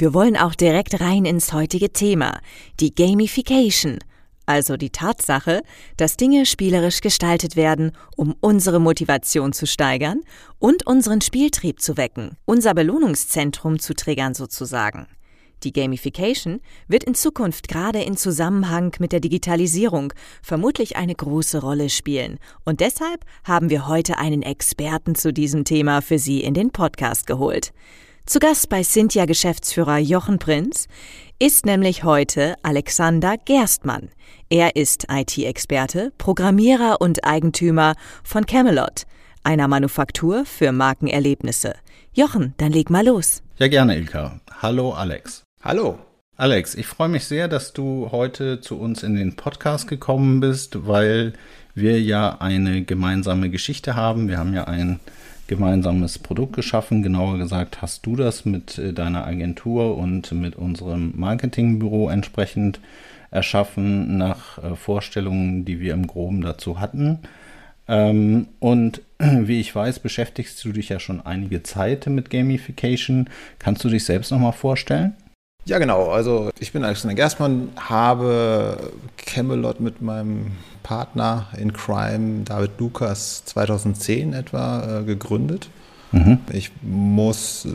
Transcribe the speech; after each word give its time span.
Wir 0.00 0.14
wollen 0.14 0.38
auch 0.38 0.54
direkt 0.54 1.02
rein 1.02 1.26
ins 1.26 1.52
heutige 1.52 1.92
Thema, 1.92 2.40
die 2.80 2.94
Gamification, 2.94 3.98
also 4.46 4.78
die 4.78 4.88
Tatsache, 4.88 5.60
dass 5.98 6.16
Dinge 6.16 6.46
spielerisch 6.46 7.02
gestaltet 7.02 7.54
werden, 7.54 7.92
um 8.16 8.34
unsere 8.40 8.80
Motivation 8.80 9.52
zu 9.52 9.66
steigern 9.66 10.22
und 10.58 10.86
unseren 10.86 11.20
Spieltrieb 11.20 11.82
zu 11.82 11.98
wecken, 11.98 12.38
unser 12.46 12.72
Belohnungszentrum 12.72 13.78
zu 13.78 13.94
triggern 13.94 14.32
sozusagen. 14.32 15.06
Die 15.64 15.72
Gamification 15.74 16.62
wird 16.88 17.04
in 17.04 17.14
Zukunft 17.14 17.68
gerade 17.68 18.02
in 18.02 18.16
Zusammenhang 18.16 18.96
mit 19.00 19.12
der 19.12 19.20
Digitalisierung 19.20 20.14
vermutlich 20.42 20.96
eine 20.96 21.14
große 21.14 21.60
Rolle 21.60 21.90
spielen. 21.90 22.38
Und 22.64 22.80
deshalb 22.80 23.26
haben 23.44 23.68
wir 23.68 23.86
heute 23.86 24.16
einen 24.16 24.40
Experten 24.40 25.14
zu 25.14 25.30
diesem 25.30 25.64
Thema 25.64 26.00
für 26.00 26.18
Sie 26.18 26.40
in 26.40 26.54
den 26.54 26.70
Podcast 26.70 27.26
geholt. 27.26 27.74
Zu 28.30 28.38
Gast 28.38 28.68
bei 28.68 28.84
Cynthia 28.84 29.24
Geschäftsführer 29.24 29.98
Jochen 29.98 30.38
Prinz 30.38 30.86
ist 31.40 31.66
nämlich 31.66 32.04
heute 32.04 32.54
Alexander 32.62 33.36
Gerstmann. 33.44 34.10
Er 34.48 34.76
ist 34.76 35.08
IT-Experte, 35.10 36.12
Programmierer 36.16 37.00
und 37.00 37.24
Eigentümer 37.24 37.96
von 38.22 38.46
Camelot, 38.46 39.06
einer 39.42 39.66
Manufaktur 39.66 40.44
für 40.44 40.70
Markenerlebnisse. 40.70 41.74
Jochen, 42.12 42.54
dann 42.58 42.70
leg 42.70 42.88
mal 42.88 43.04
los. 43.04 43.42
Ja, 43.58 43.66
gerne, 43.66 43.96
Ilka. 43.96 44.38
Hallo, 44.62 44.92
Alex. 44.92 45.42
Hallo. 45.64 45.98
Alex, 46.36 46.76
ich 46.76 46.86
freue 46.86 47.08
mich 47.08 47.24
sehr, 47.24 47.48
dass 47.48 47.72
du 47.72 48.10
heute 48.12 48.60
zu 48.60 48.78
uns 48.78 49.02
in 49.02 49.16
den 49.16 49.34
Podcast 49.34 49.88
gekommen 49.88 50.38
bist, 50.38 50.86
weil 50.86 51.32
wir 51.74 52.00
ja 52.00 52.36
eine 52.38 52.84
gemeinsame 52.84 53.50
Geschichte 53.50 53.96
haben. 53.96 54.28
Wir 54.28 54.38
haben 54.38 54.54
ja 54.54 54.68
ein 54.68 55.00
gemeinsames 55.50 56.18
Produkt 56.18 56.54
geschaffen. 56.54 57.02
Genauer 57.02 57.36
gesagt 57.36 57.82
hast 57.82 58.06
du 58.06 58.16
das 58.16 58.46
mit 58.46 58.78
äh, 58.78 58.94
deiner 58.94 59.26
Agentur 59.26 59.98
und 59.98 60.32
mit 60.32 60.56
unserem 60.56 61.12
Marketingbüro 61.16 62.08
entsprechend 62.08 62.80
erschaffen 63.30 64.16
nach 64.16 64.62
äh, 64.62 64.76
Vorstellungen, 64.76 65.64
die 65.64 65.80
wir 65.80 65.92
im 65.92 66.06
Groben 66.06 66.40
dazu 66.40 66.80
hatten. 66.80 67.18
Ähm, 67.88 68.46
und 68.60 69.02
wie 69.18 69.60
ich 69.60 69.74
weiß, 69.74 69.98
beschäftigst 69.98 70.64
du 70.64 70.72
dich 70.72 70.88
ja 70.88 71.00
schon 71.00 71.20
einige 71.20 71.62
Zeit 71.64 72.06
mit 72.06 72.30
Gamification. 72.30 73.28
Kannst 73.58 73.84
du 73.84 73.88
dich 73.88 74.04
selbst 74.04 74.30
nochmal 74.30 74.52
vorstellen? 74.52 75.14
Ja, 75.64 75.78
genau. 75.78 76.10
Also 76.10 76.50
ich 76.58 76.72
bin 76.72 76.84
Alexander 76.84 77.14
Gerstmann, 77.14 77.68
habe 77.76 78.92
Camelot 79.16 79.80
mit 79.80 80.02
meinem 80.02 80.52
Partner 80.82 81.46
in 81.56 81.72
Crime, 81.72 82.42
David 82.44 82.72
Lukas, 82.78 83.44
2010 83.44 84.32
etwa 84.32 85.00
äh, 85.00 85.04
gegründet. 85.04 85.68
Mhm. 86.12 86.38
Ich 86.52 86.72
muss 86.82 87.66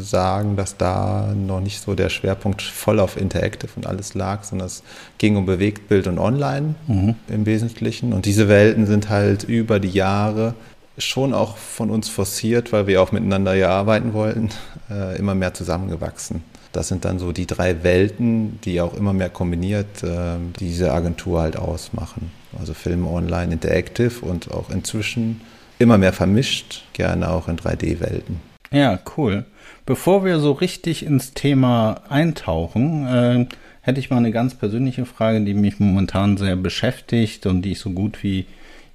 sagen, 0.00 0.56
dass 0.56 0.76
da 0.76 1.34
noch 1.34 1.60
nicht 1.60 1.82
so 1.82 1.94
der 1.94 2.08
Schwerpunkt 2.08 2.62
voll 2.62 2.98
auf 3.00 3.20
Interactive 3.20 3.70
und 3.76 3.86
alles 3.86 4.14
lag, 4.14 4.44
sondern 4.44 4.66
es 4.66 4.82
ging 5.18 5.36
um 5.36 5.44
Bewegtbild 5.44 6.06
und 6.06 6.18
Online 6.18 6.74
mhm. 6.86 7.16
im 7.28 7.44
Wesentlichen. 7.44 8.12
Und 8.12 8.24
diese 8.24 8.48
Welten 8.48 8.86
sind 8.86 9.10
halt 9.10 9.44
über 9.44 9.78
die 9.78 9.90
Jahre 9.90 10.54
schon 10.96 11.34
auch 11.34 11.56
von 11.56 11.90
uns 11.90 12.08
forciert, 12.08 12.72
weil 12.72 12.86
wir 12.86 13.02
auch 13.02 13.12
miteinander 13.12 13.54
ja 13.54 13.70
arbeiten 13.70 14.12
wollten, 14.14 14.50
äh, 14.90 15.18
immer 15.18 15.34
mehr 15.34 15.52
zusammengewachsen. 15.52 16.42
Das 16.72 16.88
sind 16.88 17.04
dann 17.04 17.18
so 17.18 17.32
die 17.32 17.46
drei 17.46 17.82
Welten, 17.82 18.58
die 18.64 18.80
auch 18.80 18.94
immer 18.94 19.12
mehr 19.12 19.28
kombiniert 19.28 20.02
äh, 20.02 20.36
diese 20.58 20.92
Agentur 20.92 21.42
halt 21.42 21.56
ausmachen. 21.56 22.30
Also 22.58 22.74
Film, 22.74 23.06
Online, 23.06 23.52
Interactive 23.52 24.24
und 24.24 24.50
auch 24.50 24.70
inzwischen 24.70 25.40
immer 25.78 25.98
mehr 25.98 26.12
vermischt, 26.12 26.84
gerne 26.92 27.30
auch 27.30 27.48
in 27.48 27.56
3D-Welten. 27.56 28.40
Ja, 28.70 28.98
cool. 29.16 29.44
Bevor 29.84 30.24
wir 30.24 30.38
so 30.38 30.52
richtig 30.52 31.04
ins 31.04 31.34
Thema 31.34 32.02
eintauchen, 32.08 33.06
äh, 33.06 33.46
hätte 33.82 34.00
ich 34.00 34.10
mal 34.10 34.18
eine 34.18 34.30
ganz 34.30 34.54
persönliche 34.54 35.04
Frage, 35.04 35.42
die 35.42 35.54
mich 35.54 35.78
momentan 35.80 36.36
sehr 36.36 36.56
beschäftigt 36.56 37.46
und 37.46 37.62
die 37.62 37.72
ich 37.72 37.80
so 37.80 37.90
gut 37.90 38.22
wie 38.22 38.46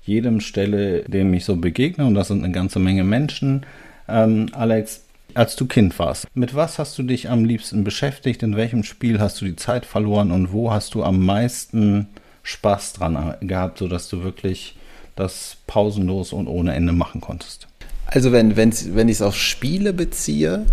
jedem 0.04 0.40
stelle, 0.40 1.02
dem 1.04 1.34
ich 1.34 1.46
so 1.46 1.58
begegne. 1.58 2.06
Und 2.06 2.16
das 2.16 2.30
sind 2.30 2.44
eine 2.44 2.54
ganze 2.54 2.80
Menge 2.80 3.04
Menschen. 3.04 3.66
Ähm, 4.08 4.48
Alex, 4.54 5.04
als 5.38 5.56
du 5.56 5.66
Kind 5.66 5.98
warst. 6.00 6.28
Mit 6.34 6.56
was 6.56 6.80
hast 6.80 6.98
du 6.98 7.04
dich 7.04 7.30
am 7.30 7.46
liebsten 7.46 7.84
beschäftigt? 7.84 8.44
In 8.44 8.56
welchem 8.56 8.84
Spiel 8.84 9.20
hast 9.20 9.40
du 9.40 9.46
die 9.46 9.56
Zeit 9.56 9.86
verloren 9.86 10.32
und 10.32 10.52
wo 10.52 10.72
hast 10.72 10.96
du 10.96 11.04
am 11.04 11.24
meisten 11.24 12.08
Spaß 12.44 12.94
dran 12.94 13.36
gehabt, 13.42 13.78
sodass 13.78 14.10
du 14.10 14.24
wirklich 14.24 14.76
das 15.16 15.58
pausenlos 15.68 16.34
und 16.34 16.48
ohne 16.48 16.74
Ende 16.74 16.94
machen 16.94 17.22
konntest? 17.22 17.68
Also 18.06 18.32
wenn, 18.32 18.56
wenn, 18.56 18.72
ich 18.72 19.16
es 19.16 19.22
auf 19.22 19.36
Spiele 19.36 19.94
beziehe, 19.94 20.66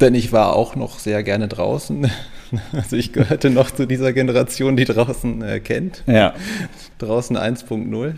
denn 0.00 0.14
ich 0.14 0.32
war 0.32 0.54
auch 0.54 0.76
noch 0.76 0.98
sehr 0.98 1.22
gerne 1.22 1.48
draußen. 1.48 2.10
Also 2.70 2.94
ich 2.94 3.12
gehörte 3.12 3.50
noch 3.50 3.72
zu 3.72 3.86
dieser 3.86 4.12
Generation, 4.12 4.76
die 4.76 4.84
draußen 4.84 5.42
äh, 5.42 5.58
kennt. 5.58 6.04
Ja. 6.06 6.32
Draußen 6.98 7.36
1.0. 7.36 8.14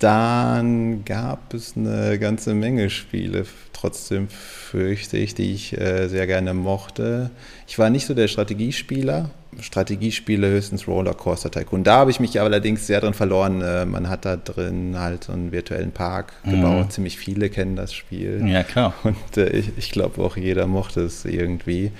Dann 0.00 1.04
gab 1.04 1.54
es 1.54 1.76
eine 1.76 2.18
ganze 2.18 2.54
Menge 2.54 2.90
Spiele, 2.90 3.46
trotzdem 3.86 4.28
fürchte 4.28 5.16
ich, 5.16 5.34
die 5.34 5.54
ich 5.54 5.78
äh, 5.78 6.08
sehr 6.08 6.26
gerne 6.26 6.54
mochte. 6.54 7.30
Ich 7.68 7.78
war 7.78 7.88
nicht 7.88 8.06
so 8.06 8.14
der 8.14 8.26
Strategiespieler. 8.26 9.30
Strategiespiele 9.60 10.48
höchstens 10.48 10.88
Rollercoaster 10.88 11.50
Tycoon. 11.52 11.84
Da 11.84 11.98
habe 11.98 12.10
ich 12.10 12.18
mich 12.18 12.38
allerdings 12.40 12.86
sehr 12.86 13.00
drin 13.00 13.14
verloren. 13.14 13.62
Äh, 13.62 13.86
man 13.86 14.08
hat 14.08 14.24
da 14.24 14.36
drin 14.36 14.98
halt 14.98 15.24
so 15.24 15.32
einen 15.32 15.52
virtuellen 15.52 15.92
Park 15.92 16.32
mhm. 16.44 16.50
gebaut. 16.50 16.92
Ziemlich 16.92 17.16
viele 17.16 17.48
kennen 17.48 17.76
das 17.76 17.94
Spiel. 17.94 18.42
Ja, 18.46 18.64
klar. 18.64 18.92
Und 19.04 19.36
äh, 19.36 19.50
ich, 19.50 19.70
ich 19.76 19.92
glaube 19.92 20.20
auch 20.20 20.36
jeder 20.36 20.66
mochte 20.66 21.02
es 21.02 21.24
irgendwie 21.24 21.92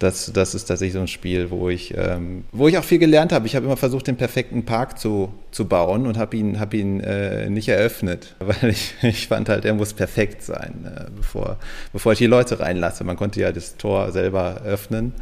das, 0.00 0.32
das 0.32 0.54
ist 0.54 0.64
tatsächlich 0.64 0.94
so 0.94 1.00
ein 1.00 1.08
Spiel, 1.08 1.50
wo 1.50 1.68
ich, 1.68 1.94
ähm, 1.94 2.44
wo 2.52 2.66
ich 2.68 2.78
auch 2.78 2.84
viel 2.84 2.98
gelernt 2.98 3.32
habe. 3.32 3.46
Ich 3.46 3.54
habe 3.54 3.66
immer 3.66 3.76
versucht, 3.76 4.06
den 4.06 4.16
perfekten 4.16 4.64
Park 4.64 4.98
zu, 4.98 5.32
zu 5.50 5.68
bauen 5.68 6.06
und 6.06 6.16
habe 6.16 6.38
ihn, 6.38 6.58
hab 6.58 6.72
ihn 6.72 7.00
äh, 7.00 7.50
nicht 7.50 7.68
eröffnet, 7.68 8.34
weil 8.40 8.70
ich, 8.70 8.94
ich 9.02 9.28
fand 9.28 9.50
halt, 9.50 9.66
er 9.66 9.74
muss 9.74 9.92
perfekt 9.92 10.42
sein, 10.42 10.86
äh, 10.86 11.10
bevor, 11.14 11.58
bevor 11.92 12.12
ich 12.12 12.18
die 12.18 12.26
Leute 12.26 12.60
reinlasse. 12.60 13.04
Man 13.04 13.16
konnte 13.16 13.40
ja 13.42 13.52
das 13.52 13.76
Tor 13.76 14.10
selber 14.10 14.62
öffnen. 14.64 15.12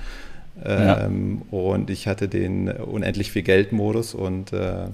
Ähm, 0.64 1.42
ja. 1.50 1.58
Und 1.58 1.90
ich 1.90 2.06
hatte 2.06 2.28
den 2.28 2.70
unendlich 2.70 3.32
viel 3.32 3.42
Geld-Modus 3.42 4.14
und 4.14 4.52
äh, 4.52 4.86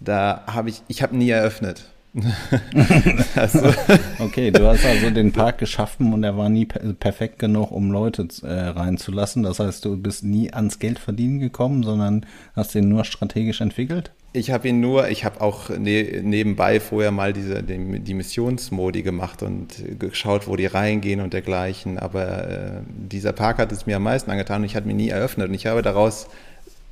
da 0.00 0.42
habe 0.48 0.68
ich, 0.68 0.82
ich 0.88 1.00
habe 1.00 1.16
nie 1.16 1.30
eröffnet. 1.30 1.91
also. 3.36 3.72
Okay, 4.18 4.50
du 4.50 4.66
hast 4.66 4.84
also 4.84 5.10
den 5.10 5.32
Park 5.32 5.58
geschaffen 5.58 6.12
und 6.12 6.24
er 6.24 6.36
war 6.36 6.50
nie 6.50 6.66
perfekt 6.66 7.38
genug, 7.38 7.70
um 7.70 7.90
Leute 7.90 8.28
äh, 8.42 8.52
reinzulassen. 8.52 9.42
Das 9.42 9.60
heißt, 9.60 9.84
du 9.84 9.96
bist 9.96 10.22
nie 10.22 10.52
ans 10.52 10.78
Geld 10.78 10.98
verdienen 10.98 11.40
gekommen, 11.40 11.82
sondern 11.82 12.26
hast 12.54 12.74
den 12.74 12.88
nur 12.88 13.04
strategisch 13.04 13.62
entwickelt? 13.62 14.12
Ich 14.34 14.50
habe 14.50 14.68
ihn 14.68 14.80
nur, 14.80 15.08
ich 15.08 15.24
habe 15.24 15.40
auch 15.40 15.70
ne, 15.70 16.22
nebenbei 16.22 16.80
vorher 16.80 17.10
mal 17.10 17.32
diese, 17.32 17.62
die, 17.62 18.00
die, 18.00 18.14
Missionsmodi 18.14 19.02
gemacht 19.02 19.42
und 19.42 19.98
geschaut, 19.98 20.48
wo 20.48 20.56
die 20.56 20.66
reingehen 20.66 21.20
und 21.20 21.32
dergleichen. 21.32 21.98
Aber 21.98 22.48
äh, 22.48 22.80
dieser 22.88 23.32
Park 23.32 23.58
hat 23.58 23.72
es 23.72 23.86
mir 23.86 23.96
am 23.96 24.02
meisten 24.02 24.30
angetan 24.30 24.62
und 24.62 24.66
ich 24.66 24.76
hatte 24.76 24.88
ihn 24.88 24.96
nie 24.96 25.10
eröffnet. 25.10 25.48
Und 25.48 25.54
ich 25.54 25.66
habe 25.66 25.82
daraus 25.82 26.28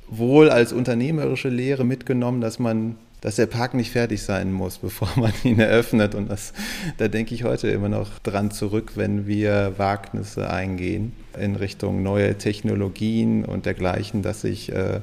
wohl 0.07 0.49
als 0.49 0.73
unternehmerische 0.73 1.49
Lehre 1.49 1.83
mitgenommen, 1.83 2.41
dass 2.41 2.59
man 2.59 2.95
dass 3.21 3.35
der 3.35 3.45
Park 3.45 3.73
nicht 3.73 3.91
fertig 3.91 4.21
sein 4.21 4.51
muss, 4.51 4.77
bevor 4.81 5.09
man 5.15 5.31
ihn 5.43 5.59
eröffnet. 5.59 6.15
Und 6.15 6.29
das, 6.29 6.53
da 6.97 7.07
denke 7.07 7.33
ich 7.33 7.43
heute 7.43 7.69
immer 7.69 7.89
noch 7.89 8.19
dran 8.19 8.51
zurück, 8.51 8.93
wenn 8.95 9.27
wir 9.27 9.73
Wagnisse 9.77 10.49
eingehen 10.49 11.13
in 11.39 11.55
Richtung 11.55 12.03
neue 12.03 12.37
Technologien 12.37 13.45
und 13.45 13.65
dergleichen, 13.65 14.21
dass 14.21 14.41
sich 14.41 14.71
äh, 14.71 14.99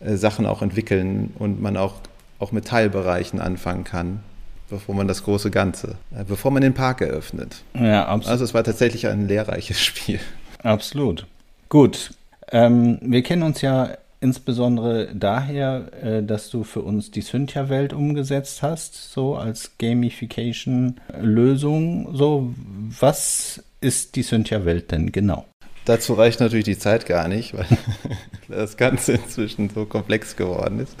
äh, 0.00 0.16
Sachen 0.16 0.46
auch 0.46 0.62
entwickeln 0.62 1.32
und 1.38 1.60
man 1.60 1.76
auch, 1.76 1.94
auch 2.38 2.52
mit 2.52 2.66
Teilbereichen 2.66 3.40
anfangen 3.40 3.84
kann 3.84 4.20
bevor 4.70 4.94
man 4.94 5.06
das 5.06 5.22
große 5.22 5.50
Ganze, 5.50 5.96
äh, 6.16 6.24
bevor 6.24 6.50
man 6.50 6.62
den 6.62 6.74
Park 6.74 7.00
eröffnet. 7.00 7.62
Ja, 7.74 8.06
absolut. 8.06 8.32
Also 8.32 8.44
es 8.44 8.54
war 8.54 8.64
tatsächlich 8.64 9.06
ein 9.06 9.28
lehrreiches 9.28 9.80
Spiel. 9.84 10.20
Absolut. 10.62 11.26
Gut. 11.68 12.12
Ähm, 12.50 12.98
wir 13.02 13.22
kennen 13.22 13.42
uns 13.42 13.60
ja 13.60 13.90
insbesondere 14.20 15.14
daher, 15.14 15.90
äh, 16.02 16.22
dass 16.22 16.50
du 16.50 16.64
für 16.64 16.82
uns 16.82 17.10
die 17.10 17.22
Cynthia-Welt 17.22 17.92
umgesetzt 17.92 18.62
hast, 18.62 19.12
so 19.12 19.36
als 19.36 19.72
Gamification-Lösung. 19.78 22.16
So, 22.16 22.54
was 23.00 23.62
ist 23.80 24.16
die 24.16 24.22
Cynthia-Welt 24.22 24.90
denn 24.90 25.12
genau? 25.12 25.44
Dazu 25.84 26.14
reicht 26.14 26.40
natürlich 26.40 26.64
die 26.64 26.78
Zeit 26.78 27.06
gar 27.06 27.28
nicht, 27.28 27.54
weil 27.54 27.66
das 28.48 28.76
Ganze 28.76 29.12
inzwischen 29.12 29.70
so 29.70 29.84
komplex 29.84 30.34
geworden 30.36 30.80
ist. 30.80 30.96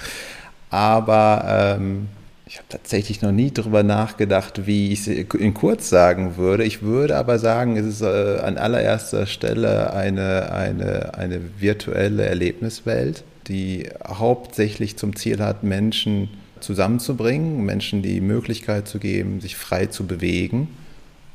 Aber 0.70 1.76
ähm, 1.78 2.08
ich 2.54 2.58
habe 2.58 2.68
tatsächlich 2.68 3.20
noch 3.20 3.32
nie 3.32 3.50
darüber 3.50 3.82
nachgedacht, 3.82 4.64
wie 4.68 4.92
ich 4.92 5.08
es 5.08 5.34
in 5.34 5.54
kurz 5.54 5.88
sagen 5.88 6.36
würde. 6.36 6.62
Ich 6.62 6.82
würde 6.82 7.16
aber 7.16 7.40
sagen, 7.40 7.76
es 7.76 7.84
ist 7.84 8.00
äh, 8.00 8.38
an 8.38 8.58
allererster 8.58 9.26
Stelle 9.26 9.92
eine, 9.92 10.52
eine, 10.52 11.14
eine 11.18 11.40
virtuelle 11.58 12.24
Erlebniswelt, 12.24 13.24
die 13.48 13.88
hauptsächlich 14.06 14.96
zum 14.96 15.16
Ziel 15.16 15.40
hat, 15.40 15.64
Menschen 15.64 16.28
zusammenzubringen, 16.60 17.64
Menschen 17.64 18.02
die 18.02 18.20
Möglichkeit 18.20 18.86
zu 18.86 19.00
geben, 19.00 19.40
sich 19.40 19.56
frei 19.56 19.86
zu 19.86 20.06
bewegen 20.06 20.68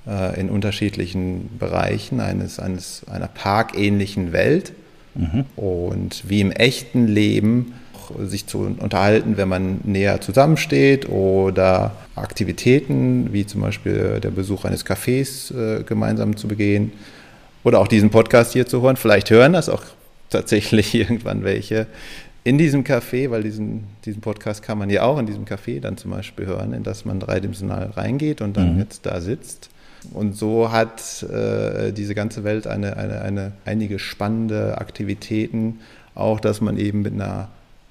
äh, 0.08 0.40
in 0.40 0.50
unterschiedlichen 0.50 1.58
Bereichen 1.60 2.22
eines, 2.22 2.62
eines, 2.62 3.02
einer 3.12 3.28
parkähnlichen 3.28 4.32
Welt. 4.32 4.72
Mhm. 5.16 5.44
Und 5.58 6.30
wie 6.30 6.40
im 6.40 6.52
echten 6.52 7.08
Leben 7.08 7.74
sich 8.26 8.48
zu 8.48 8.60
unterhalten, 8.80 9.38
wenn 9.38 9.48
man 9.48 9.80
näher 9.84 10.22
zusammensteht 10.22 11.10
oder 11.10 11.92
Aktivitäten 12.16 13.32
wie 13.34 13.46
zum 13.46 13.62
Beispiel 13.62 14.20
der 14.22 14.32
Besuch 14.32 14.66
eines 14.66 14.86
Cafés 14.86 15.54
äh, 15.54 15.84
gemeinsam 15.84 16.36
zu 16.38 16.48
begehen 16.48 16.92
oder 17.64 17.80
auch 17.80 17.88
diesen 17.88 18.10
Podcast 18.10 18.54
hier 18.54 18.66
zu 18.66 18.82
hören. 18.82 18.96
Vielleicht 18.96 19.30
hören 19.30 19.54
das 19.54 19.70
auch 19.70 19.84
tatsächlich 20.30 20.94
irgendwann 20.96 21.44
welche 21.44 21.88
in 22.44 22.58
diesem 22.58 22.84
Café, 22.84 23.30
weil 23.30 23.44
diesen, 23.44 23.84
diesen 24.06 24.22
Podcast 24.22 24.64
kann 24.64 24.78
man 24.78 24.90
ja 24.90 25.04
auch 25.04 25.20
in 25.20 25.26
diesem 25.26 25.46
Café 25.46 25.82
dann 25.82 25.98
zum 25.98 26.12
Beispiel 26.12 26.46
hören, 26.46 26.74
in 26.74 26.84
das 26.84 27.06
man 27.06 27.20
dreidimensional 27.20 27.92
reingeht 27.92 28.42
und 28.42 28.56
dann 28.58 28.74
mhm. 28.74 28.80
jetzt 28.80 29.06
da 29.06 29.22
sitzt. 29.22 29.70
Und 30.14 30.36
so 30.38 30.72
hat 30.72 31.24
äh, 31.24 31.92
diese 31.92 32.16
ganze 32.16 32.44
Welt 32.44 32.68
eine, 32.68 32.96
eine, 32.96 33.22
eine, 33.22 33.52
einige 33.66 34.00
spannende 34.00 34.78
Aktivitäten, 34.78 35.80
auch 36.16 36.40
dass 36.40 36.62
man 36.62 36.78
eben 36.78 37.02
mit 37.02 37.14
einer 37.14 37.50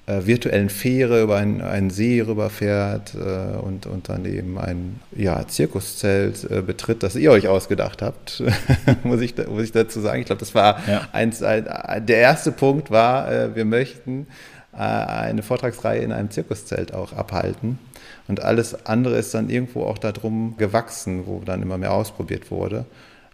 äh, 0.09 0.25
virtuellen 0.25 0.69
Fähre 0.69 1.21
über 1.21 1.37
einen, 1.37 1.61
einen 1.61 1.91
See 1.91 2.19
rüberfährt 2.21 3.13
äh, 3.13 3.57
und, 3.57 3.85
und 3.85 4.09
dann 4.09 4.25
eben 4.25 4.57
ein 4.57 4.99
ja, 5.15 5.47
Zirkuszelt 5.47 6.49
äh, 6.49 6.61
betritt, 6.61 7.03
das 7.03 7.15
ihr 7.15 7.31
euch 7.31 7.47
ausgedacht 7.47 8.01
habt, 8.01 8.41
muss, 9.03 9.21
ich, 9.21 9.35
muss 9.47 9.63
ich 9.63 9.71
dazu 9.71 9.99
sagen. 9.99 10.21
Ich 10.21 10.25
glaube, 10.25 10.39
das 10.39 10.55
war 10.55 10.79
ja. 10.87 11.07
eins, 11.11 11.43
ein, 11.43 11.67
der 12.07 12.17
erste 12.17 12.51
Punkt 12.51 12.89
war, 12.89 13.31
äh, 13.31 13.55
wir 13.55 13.65
möchten 13.65 14.25
äh, 14.73 14.77
eine 14.77 15.43
Vortragsreihe 15.43 16.01
in 16.01 16.11
einem 16.11 16.31
Zirkuszelt 16.31 16.91
auch 16.91 17.13
abhalten. 17.13 17.77
Und 18.27 18.41
alles 18.41 18.87
andere 18.87 19.15
ist 19.17 19.35
dann 19.35 19.49
irgendwo 19.49 19.83
auch 19.83 19.99
darum 19.99 20.57
gewachsen, 20.57 21.27
wo 21.27 21.41
dann 21.45 21.61
immer 21.61 21.77
mehr 21.77 21.93
ausprobiert 21.93 22.49
wurde. 22.49 22.85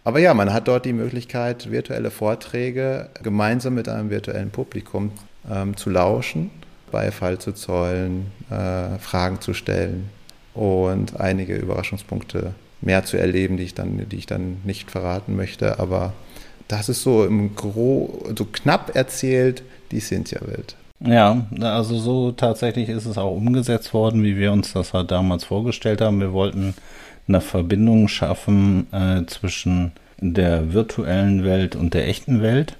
Aber 0.04 0.18
ja, 0.18 0.34
man 0.34 0.52
hat 0.52 0.68
dort 0.68 0.84
die 0.84 0.92
Möglichkeit, 0.92 1.70
virtuelle 1.70 2.10
Vorträge 2.10 3.08
gemeinsam 3.22 3.74
mit 3.74 3.88
einem 3.88 4.10
virtuellen 4.10 4.50
Publikum 4.50 5.12
ähm, 5.50 5.74
zu 5.76 5.88
lauschen 5.88 6.50
Beifall 6.96 7.36
zu 7.36 7.52
zollen, 7.52 8.32
äh, 8.48 8.98
Fragen 8.98 9.42
zu 9.42 9.52
stellen 9.52 10.08
und 10.54 11.20
einige 11.20 11.54
Überraschungspunkte 11.54 12.54
mehr 12.80 13.04
zu 13.04 13.18
erleben, 13.18 13.58
die 13.58 13.64
ich 13.64 13.74
dann, 13.74 14.08
die 14.08 14.16
ich 14.16 14.24
dann 14.24 14.62
nicht 14.64 14.90
verraten 14.90 15.36
möchte. 15.36 15.78
Aber 15.78 16.14
das 16.68 16.88
ist 16.88 17.02
so 17.02 17.26
im 17.26 17.54
Gro 17.54 18.24
so 18.34 18.46
knapp 18.46 18.96
erzählt 18.96 19.62
die 19.90 20.00
Cynthia-Welt. 20.00 20.76
Ja, 21.00 21.44
also 21.60 21.98
so 21.98 22.32
tatsächlich 22.32 22.88
ist 22.88 23.04
es 23.04 23.18
auch 23.18 23.36
umgesetzt 23.36 23.92
worden, 23.92 24.24
wie 24.24 24.38
wir 24.38 24.50
uns 24.50 24.72
das 24.72 24.94
halt 24.94 25.10
damals 25.10 25.44
vorgestellt 25.44 26.00
haben. 26.00 26.20
Wir 26.20 26.32
wollten 26.32 26.72
eine 27.28 27.42
Verbindung 27.42 28.08
schaffen 28.08 28.86
äh, 28.90 29.26
zwischen 29.26 29.92
der 30.18 30.72
virtuellen 30.72 31.44
Welt 31.44 31.76
und 31.76 31.92
der 31.92 32.08
echten 32.08 32.40
Welt. 32.40 32.78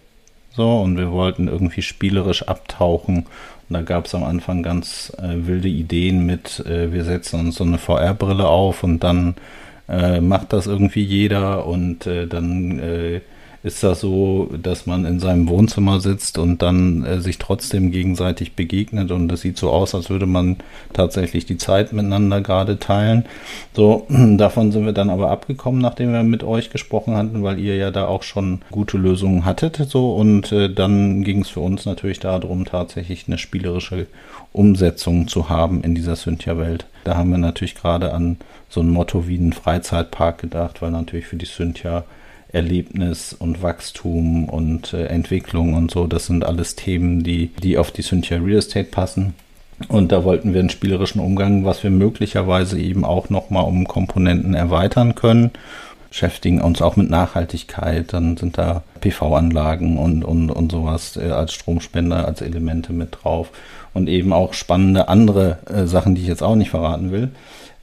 So, 0.57 0.81
und 0.81 0.97
wir 0.97 1.12
wollten 1.12 1.49
irgendwie 1.49 1.83
spielerisch 1.83 2.45
abtauchen 2.45 3.27
da 3.69 3.83
gab 3.83 4.07
es 4.07 4.15
am 4.15 4.25
Anfang 4.25 4.63
ganz 4.63 5.13
äh, 5.19 5.47
wilde 5.47 5.69
Ideen 5.69 6.25
mit, 6.25 6.61
äh, 6.61 6.93
wir 6.93 7.05
setzen 7.05 7.41
uns 7.41 7.57
so 7.57 7.65
eine 7.65 7.79
VR-Brille 7.79 8.47
auf 8.47 8.85
und 8.85 9.01
dann 9.01 9.35
äh, 9.89 10.21
macht 10.21 10.53
das 10.53 10.67
irgendwie 10.67 11.03
jeder 11.03 11.67
und 11.67 12.07
äh, 12.07 12.27
dann 12.27 12.79
äh, 12.79 13.21
ist 13.67 13.83
das 13.83 14.01
so, 14.01 14.49
dass 14.63 14.87
man 14.87 15.05
in 15.05 15.19
seinem 15.19 15.49
Wohnzimmer 15.49 15.99
sitzt 15.99 16.39
und 16.39 16.63
dann 16.63 17.05
äh, 17.05 17.21
sich 17.21 17.39
trotzdem 17.39 17.91
gegenseitig 17.91 18.53
begegnet 18.55 19.11
und 19.11 19.31
es 19.33 19.41
sieht 19.41 19.59
so 19.59 19.71
aus, 19.71 19.93
als 19.93 20.09
würde 20.09 20.27
man 20.27 20.59
tatsächlich 20.93 21.47
die 21.47 21.57
Zeit 21.57 21.93
miteinander 21.93 22.41
gerade 22.41 22.79
teilen. 22.79 23.25
So, 23.75 24.07
davon 24.09 24.71
sind 24.71 24.87
wir 24.87 24.93
dann 24.93 25.11
aber 25.11 25.31
abgekommen, 25.33 25.81
nachdem 25.81 26.13
wir 26.13 26.23
mit 26.23 26.45
euch 26.45 26.71
gesprochen 26.71 27.17
hatten, 27.17 27.43
weil 27.43 27.59
ihr 27.59 27.75
ja 27.75 27.91
da 27.91 28.07
auch 28.07 28.23
schon 28.23 28.61
gute 28.71 28.99
Lösungen 28.99 29.45
hattet. 29.45 29.85
So, 29.89 30.15
und 30.15 30.53
äh, 30.53 30.73
dann 30.73 31.25
ging 31.25 31.41
es 31.41 31.49
für 31.49 31.61
uns 31.61 31.87
natürlich 31.87 32.21
darum, 32.21 32.67
tatsächlich 32.67 33.25
eine 33.27 33.37
spielerische 33.37 34.07
Umsetzung 34.53 35.27
zu 35.27 35.49
haben 35.49 35.83
in 35.83 35.97
dieser 35.97 36.15
Cynthia-Welt. 36.15 36.87
Da 37.03 37.17
haben 37.17 37.31
wir 37.31 37.39
natürlich 37.39 37.75
gerade 37.75 38.12
an 38.12 38.37
so 38.69 38.81
ein 38.81 38.91
Motto 38.91 39.27
wie 39.27 39.39
einen 39.39 39.53
Freizeitpark 39.53 40.39
gedacht, 40.39 40.83
weil 40.83 40.93
natürlich 40.93 41.27
für 41.27 41.37
die 41.37 41.47
Cynthia 41.47 42.05
Erlebnis 42.53 43.33
und 43.33 43.63
Wachstum 43.63 44.49
und 44.49 44.93
äh, 44.93 45.07
Entwicklung 45.07 45.75
und 45.75 45.91
so. 45.91 46.07
Das 46.07 46.27
sind 46.27 46.45
alles 46.45 46.77
Themen, 46.77 47.23
die, 47.23 47.49
die 47.63 47.79
auf 47.79 47.91
die 47.91 48.03
Cynthia 48.03 48.39
Real 48.39 48.59
Estate 48.59 48.91
passen. 48.91 49.35
Und 49.89 50.11
da 50.11 50.25
wollten 50.25 50.55
wir 50.55 50.61
einen 50.61 50.71
spielerischen 50.71 51.21
Umgang, 51.21 51.65
was 51.65 51.83
wir 51.83 51.91
möglicherweise 51.91 52.79
eben 52.81 53.05
auch 53.05 53.29
nochmal 53.29 53.65
um 53.65 53.87
Komponenten 53.87 54.55
erweitern 54.55 55.15
können. 55.15 55.51
Beschäftigen 56.09 56.63
uns 56.63 56.81
auch 56.81 56.97
mit 56.97 57.11
Nachhaltigkeit, 57.11 58.13
dann 58.13 58.39
sind 58.39 58.57
da 58.57 58.83
PV-Anlagen 59.01 59.99
und, 59.99 60.25
und, 60.25 60.51
und 60.51 60.73
sowas 60.73 61.17
äh, 61.17 61.31
als 61.31 61.53
Stromspender, 61.53 62.27
als 62.27 62.41
Elemente 62.41 62.93
mit 62.93 63.19
drauf. 63.23 63.51
Und 63.93 64.09
eben 64.09 64.33
auch 64.33 64.55
spannende 64.55 65.09
andere 65.09 65.59
äh, 65.67 65.87
Sachen, 65.87 66.15
die 66.15 66.23
ich 66.23 66.29
jetzt 66.29 66.43
auch 66.43 66.55
nicht 66.55 66.71
verraten 66.71 67.11
will. 67.11 67.31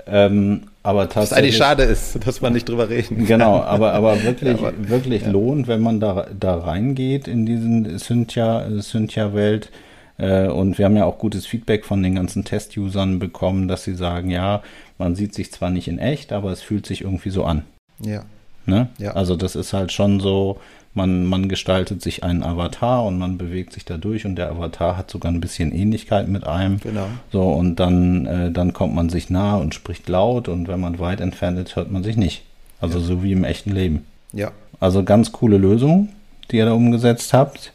Ähm, 0.07 0.63
aber 0.83 1.09
tatsächlich. 1.09 1.31
Was 1.31 1.37
eigentlich 1.37 1.57
schade 1.57 1.83
ist, 1.83 2.27
dass 2.27 2.41
man 2.41 2.53
nicht 2.53 2.67
drüber 2.67 2.89
reden 2.89 3.25
Genau, 3.25 3.61
aber, 3.61 3.93
aber 3.93 4.21
wirklich, 4.23 4.57
aber, 4.59 4.73
wirklich 4.77 5.23
ja. 5.23 5.29
lohnt, 5.29 5.67
wenn 5.67 5.81
man 5.81 5.99
da, 5.99 6.27
da 6.37 6.57
reingeht 6.57 7.27
in 7.27 7.45
diesen 7.45 7.97
Cynthia-Welt. 7.97 9.71
Äh, 10.17 10.47
und 10.47 10.77
wir 10.77 10.85
haben 10.85 10.97
ja 10.97 11.05
auch 11.05 11.17
gutes 11.17 11.45
Feedback 11.45 11.85
von 11.85 12.03
den 12.03 12.15
ganzen 12.15 12.43
Test-Usern 12.43 13.17
bekommen, 13.17 13.67
dass 13.67 13.83
sie 13.83 13.95
sagen, 13.95 14.29
ja, 14.29 14.61
man 14.97 15.15
sieht 15.15 15.33
sich 15.33 15.51
zwar 15.51 15.69
nicht 15.69 15.87
in 15.87 15.99
echt, 15.99 16.33
aber 16.33 16.51
es 16.51 16.61
fühlt 16.61 16.85
sich 16.85 17.01
irgendwie 17.01 17.31
so 17.31 17.45
an. 17.45 17.63
Ja. 17.99 18.23
Ne? 18.65 18.87
ja. 18.97 19.11
Also 19.11 19.35
das 19.35 19.55
ist 19.55 19.73
halt 19.73 19.91
schon 19.91 20.19
so, 20.19 20.59
man, 20.93 21.25
man 21.25 21.49
gestaltet 21.49 22.01
sich 22.01 22.23
einen 22.23 22.43
Avatar 22.43 23.03
und 23.03 23.17
man 23.17 23.37
bewegt 23.37 23.73
sich 23.73 23.83
da 23.83 23.97
durch 23.97 24.25
und 24.25 24.35
der 24.35 24.51
Avatar 24.51 24.95
hat 24.95 25.09
sogar 25.09 25.31
ein 25.31 25.41
bisschen 25.41 25.73
Ähnlichkeit 25.73 26.27
mit 26.27 26.45
einem. 26.45 26.79
Genau. 26.79 27.07
So, 27.31 27.43
und 27.51 27.77
dann, 27.77 28.25
äh, 28.25 28.51
dann 28.51 28.73
kommt 28.73 28.93
man 28.93 29.09
sich 29.09 29.29
nah 29.29 29.55
und 29.55 29.73
spricht 29.73 30.07
laut 30.07 30.47
und 30.47 30.67
wenn 30.67 30.79
man 30.79 30.99
weit 30.99 31.19
entfernt 31.19 31.57
ist, 31.59 31.75
hört 31.75 31.91
man 31.91 32.03
sich 32.03 32.15
nicht. 32.15 32.43
Also 32.79 32.99
ja. 32.99 33.05
so 33.05 33.23
wie 33.23 33.31
im 33.31 33.43
echten 33.43 33.71
Leben. 33.71 34.05
Ja. 34.33 34.51
Also 34.79 35.03
ganz 35.03 35.31
coole 35.31 35.57
Lösung, 35.57 36.09
die 36.51 36.57
ihr 36.57 36.65
da 36.65 36.73
umgesetzt 36.73 37.33
habt. 37.33 37.73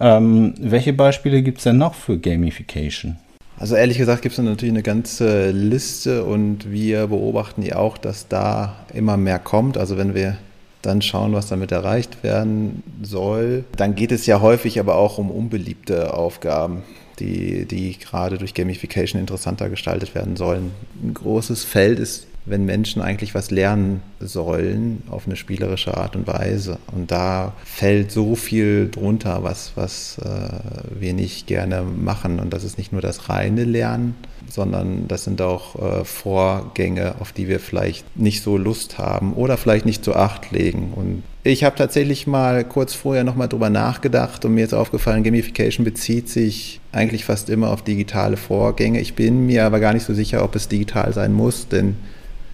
Ähm, 0.00 0.54
welche 0.58 0.92
Beispiele 0.92 1.42
gibt 1.42 1.58
es 1.58 1.64
denn 1.64 1.78
noch 1.78 1.94
für 1.94 2.18
Gamification? 2.18 3.16
Also 3.58 3.74
ehrlich 3.74 3.98
gesagt 3.98 4.22
gibt 4.22 4.38
es 4.38 4.44
natürlich 4.44 4.72
eine 4.72 4.84
ganze 4.84 5.50
Liste 5.50 6.24
und 6.24 6.70
wir 6.70 7.08
beobachten 7.08 7.62
ja 7.62 7.76
auch, 7.76 7.98
dass 7.98 8.28
da 8.28 8.76
immer 8.94 9.16
mehr 9.16 9.38
kommt. 9.38 9.76
Also 9.76 9.96
wenn 9.96 10.14
wir 10.14 10.38
dann 10.82 11.02
schauen, 11.02 11.32
was 11.32 11.48
damit 11.48 11.72
erreicht 11.72 12.22
werden 12.22 12.84
soll. 13.02 13.64
Dann 13.76 13.96
geht 13.96 14.12
es 14.12 14.26
ja 14.26 14.40
häufig 14.40 14.78
aber 14.78 14.94
auch 14.94 15.18
um 15.18 15.30
unbeliebte 15.30 16.14
Aufgaben, 16.14 16.82
die, 17.18 17.66
die 17.66 17.98
gerade 17.98 18.38
durch 18.38 18.54
Gamification 18.54 19.20
interessanter 19.20 19.68
gestaltet 19.70 20.14
werden 20.14 20.36
sollen. 20.36 20.70
Ein 21.02 21.14
großes 21.14 21.64
Feld 21.64 21.98
ist 21.98 22.27
wenn 22.44 22.64
Menschen 22.64 23.02
eigentlich 23.02 23.34
was 23.34 23.50
lernen 23.50 24.02
sollen 24.20 25.02
auf 25.10 25.26
eine 25.26 25.36
spielerische 25.36 25.96
Art 25.96 26.16
und 26.16 26.26
Weise. 26.26 26.78
Und 26.92 27.10
da 27.10 27.52
fällt 27.64 28.10
so 28.10 28.34
viel 28.34 28.88
drunter, 28.90 29.42
was, 29.42 29.72
was 29.74 30.18
äh, 30.18 30.98
wir 30.98 31.12
nicht 31.12 31.46
gerne 31.46 31.82
machen. 31.82 32.40
Und 32.40 32.52
das 32.52 32.64
ist 32.64 32.78
nicht 32.78 32.92
nur 32.92 33.02
das 33.02 33.28
reine 33.28 33.64
Lernen, 33.64 34.14
sondern 34.48 35.08
das 35.08 35.24
sind 35.24 35.40
auch 35.42 35.76
äh, 35.76 36.04
Vorgänge, 36.04 37.16
auf 37.20 37.32
die 37.32 37.48
wir 37.48 37.60
vielleicht 37.60 38.04
nicht 38.16 38.42
so 38.42 38.56
Lust 38.56 38.98
haben 38.98 39.32
oder 39.34 39.56
vielleicht 39.56 39.86
nicht 39.86 40.04
so 40.04 40.14
Acht 40.14 40.50
legen. 40.50 40.92
Und 40.94 41.22
ich 41.44 41.64
habe 41.64 41.76
tatsächlich 41.76 42.26
mal 42.26 42.64
kurz 42.64 42.94
vorher 42.94 43.24
nochmal 43.24 43.48
drüber 43.48 43.70
nachgedacht 43.70 44.44
und 44.44 44.54
mir 44.54 44.64
ist 44.64 44.74
aufgefallen, 44.74 45.22
Gamification 45.22 45.84
bezieht 45.84 46.28
sich 46.28 46.80
eigentlich 46.92 47.24
fast 47.24 47.48
immer 47.48 47.70
auf 47.70 47.82
digitale 47.82 48.36
Vorgänge. 48.36 49.00
Ich 49.00 49.14
bin 49.14 49.46
mir 49.46 49.64
aber 49.64 49.80
gar 49.80 49.94
nicht 49.94 50.04
so 50.04 50.14
sicher, 50.14 50.44
ob 50.44 50.54
es 50.56 50.68
digital 50.68 51.12
sein 51.12 51.32
muss, 51.32 51.68
denn 51.68 51.96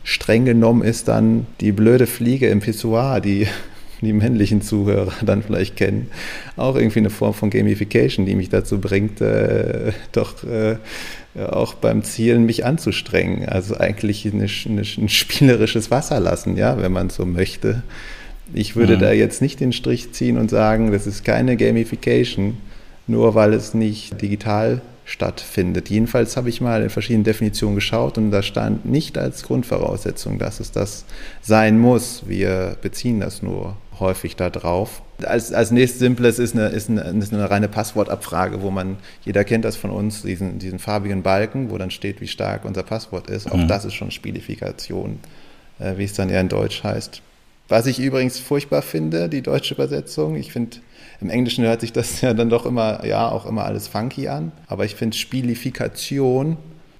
streng 0.04 0.44
genommen 0.44 0.82
ist 0.82 1.08
dann 1.08 1.46
die 1.60 1.72
blöde 1.72 2.06
Fliege 2.06 2.48
im 2.48 2.60
Pissoir, 2.60 3.20
die 3.20 3.48
die 4.00 4.12
männlichen 4.12 4.60
Zuhörer 4.62 5.12
dann 5.22 5.42
vielleicht 5.42 5.76
kennen, 5.76 6.08
auch 6.56 6.76
irgendwie 6.76 6.98
eine 6.98 7.10
Form 7.10 7.34
von 7.34 7.50
Gamification, 7.50 8.26
die 8.26 8.34
mich 8.34 8.50
dazu 8.50 8.78
bringt, 8.78 9.20
äh, 9.20 9.92
doch 10.12 10.44
äh, 10.44 10.76
auch 11.38 11.74
beim 11.74 12.02
Zielen 12.02 12.46
mich 12.46 12.64
anzustrengen. 12.64 13.48
Also 13.48 13.76
eigentlich 13.76 14.26
eine, 14.26 14.46
eine, 14.66 14.82
ein 14.82 15.08
spielerisches 15.08 15.90
Wasser 15.90 16.20
lassen, 16.20 16.56
ja, 16.56 16.80
wenn 16.80 16.92
man 16.92 17.10
so 17.10 17.24
möchte. 17.24 17.82
Ich 18.52 18.76
würde 18.76 18.96
mhm. 18.96 19.00
da 19.00 19.12
jetzt 19.12 19.42
nicht 19.42 19.60
den 19.60 19.72
Strich 19.72 20.12
ziehen 20.12 20.38
und 20.38 20.50
sagen, 20.50 20.92
das 20.92 21.06
ist 21.06 21.24
keine 21.24 21.56
Gamification, 21.56 22.58
nur 23.06 23.34
weil 23.34 23.52
es 23.52 23.74
nicht 23.74 24.20
digital 24.20 24.80
stattfindet. 25.04 25.90
Jedenfalls 25.90 26.36
habe 26.36 26.48
ich 26.48 26.60
mal 26.60 26.82
in 26.82 26.90
verschiedenen 26.90 27.24
Definitionen 27.24 27.74
geschaut 27.74 28.16
und 28.16 28.30
da 28.30 28.42
stand 28.42 28.86
nicht 28.86 29.18
als 29.18 29.42
Grundvoraussetzung, 29.42 30.38
dass 30.38 30.60
es 30.60 30.72
das 30.72 31.04
sein 31.42 31.78
muss. 31.78 32.22
Wir 32.26 32.76
beziehen 32.80 33.20
das 33.20 33.42
nur 33.42 33.76
häufig 34.00 34.36
da 34.36 34.50
drauf. 34.50 35.02
Als, 35.22 35.52
als 35.52 35.70
nächstes 35.70 36.00
Simples 36.00 36.38
ist 36.38 36.54
eine, 36.54 36.68
ist, 36.68 36.90
eine, 36.90 37.02
ist 37.02 37.32
eine 37.32 37.48
reine 37.48 37.68
Passwortabfrage, 37.68 38.62
wo 38.62 38.70
man, 38.70 38.96
jeder 39.24 39.44
kennt 39.44 39.64
das 39.64 39.76
von 39.76 39.90
uns, 39.90 40.22
diesen, 40.22 40.58
diesen 40.58 40.78
farbigen 40.78 41.22
Balken, 41.22 41.70
wo 41.70 41.78
dann 41.78 41.90
steht, 41.90 42.20
wie 42.20 42.26
stark 42.26 42.64
unser 42.64 42.82
Passwort 42.82 43.30
ist. 43.30 43.50
Auch 43.50 43.56
mhm. 43.56 43.68
das 43.68 43.84
ist 43.84 43.94
schon 43.94 44.10
Spielifikation, 44.10 45.20
äh, 45.78 45.96
wie 45.96 46.04
es 46.04 46.14
dann 46.14 46.30
eher 46.30 46.40
in 46.40 46.48
Deutsch 46.48 46.82
heißt. 46.82 47.22
Was 47.68 47.86
ich 47.86 47.98
übrigens 47.98 48.38
furchtbar 48.38 48.82
finde, 48.82 49.28
die 49.28 49.40
deutsche 49.40 49.74
Übersetzung, 49.74 50.36
ich 50.36 50.52
finde, 50.52 50.78
im 51.20 51.30
Englischen 51.30 51.64
hört 51.64 51.80
sich 51.80 51.92
das 51.92 52.20
ja 52.20 52.34
dann 52.34 52.50
doch 52.50 52.66
immer, 52.66 53.04
ja, 53.06 53.30
auch 53.30 53.46
immer 53.46 53.64
alles 53.64 53.88
funky 53.88 54.28
an. 54.28 54.52
Aber 54.66 54.84
ich 54.84 54.94
finde, 54.94 55.16
Spielifikation 55.16 56.58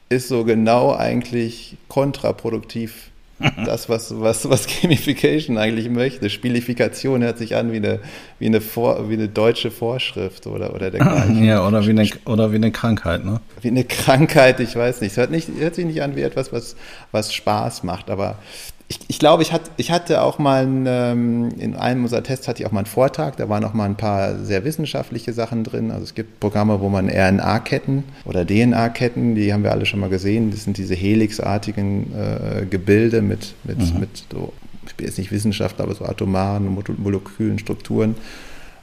ist 0.09 0.29
so 0.29 0.45
genau 0.45 0.95
eigentlich 0.95 1.77
kontraproduktiv. 1.89 3.11
Das, 3.65 3.89
was, 3.89 4.21
was, 4.21 4.49
was 4.49 4.67
Gamification 4.67 5.59
eigentlich 5.59 5.89
möchte. 5.89 6.31
Spielifikation 6.31 7.23
hört 7.23 7.39
sich 7.39 7.57
an 7.57 7.73
wie 7.73 7.77
eine, 7.77 8.01
wie 8.39 8.47
eine, 8.47 8.61
Vor, 8.61 9.09
wie 9.09 9.15
eine 9.15 9.29
deutsche 9.29 9.71
Vorschrift 9.71 10.47
oder, 10.47 10.75
oder 10.75 10.91
dergleichen. 10.91 11.45
Ja, 11.45 11.67
oder 11.67 11.87
wie, 11.87 11.91
eine, 11.91 12.09
oder 12.27 12.53
wie 12.53 12.57
eine 12.57 12.71
Krankheit, 12.71 13.25
ne? 13.25 13.41
Wie 13.61 13.69
eine 13.69 13.85
Krankheit, 13.85 14.61
ich 14.61 14.77
weiß 14.77 15.01
nicht. 15.01 15.13
Es 15.13 15.17
hört, 15.17 15.31
nicht, 15.31 15.49
hört 15.59 15.75
sich 15.75 15.85
nicht 15.85 16.03
an 16.03 16.17
wie 16.17 16.23
etwas, 16.23 16.53
was, 16.53 16.77
was 17.13 17.35
Spaß 17.35 17.83
macht, 17.83 18.11
aber 18.11 18.39
ich, 18.89 19.01
ich 19.09 19.19
glaube, 19.19 19.43
ich, 19.43 19.53
hat, 19.53 19.63
ich 19.79 19.91
hatte 19.91 20.23
auch 20.23 20.39
mal 20.39 20.63
einen, 20.63 20.85
ähm, 20.87 21.49
in 21.59 21.75
einem 21.75 22.05
unserer 22.05 22.23
Tests 22.23 22.47
hatte 22.49 22.63
ich 22.63 22.67
auch 22.67 22.73
mal 22.73 22.81
einen 22.81 22.87
Vortrag, 22.87 23.37
da 23.37 23.49
waren 23.49 23.65
auch 23.65 23.73
mal 23.73 23.87
ein 23.87 23.97
paar 23.97 24.39
sehr 24.39 24.65
wissenschaftliche 24.65 25.33
Sachen 25.33 25.65
drin. 25.65 25.91
Also 25.91 26.05
es 26.05 26.15
gibt 26.15 26.39
Programme, 26.39 26.81
wo 26.81 26.91
man 26.91 27.09
RNA-Ketten 27.09 28.05
oder 28.27 28.47
DNA-Ketten, 28.47 29.35
die 29.35 29.53
haben 29.53 29.63
wir 29.65 29.73
alle 29.73 29.87
schon 29.87 30.01
mal 30.01 30.11
gesehen, 30.11 30.51
das 30.51 30.65
sind 30.65 30.77
diese 30.77 30.95
helixartigen 30.95 32.13
äh, 32.15 32.67
Gebilde 32.67 33.23
mit, 33.23 33.55
mit, 33.65 33.79
mhm. 33.79 34.01
mit 34.01 34.25
so, 34.31 34.53
ich 34.87 34.95
bin 34.97 35.07
jetzt 35.07 35.17
nicht 35.17 35.33
Wissenschaftler, 35.33 35.85
aber 35.85 35.95
so 35.95 36.05
atomaren, 36.05 36.77
molekülen 36.99 37.59
Strukturen. 37.59 38.17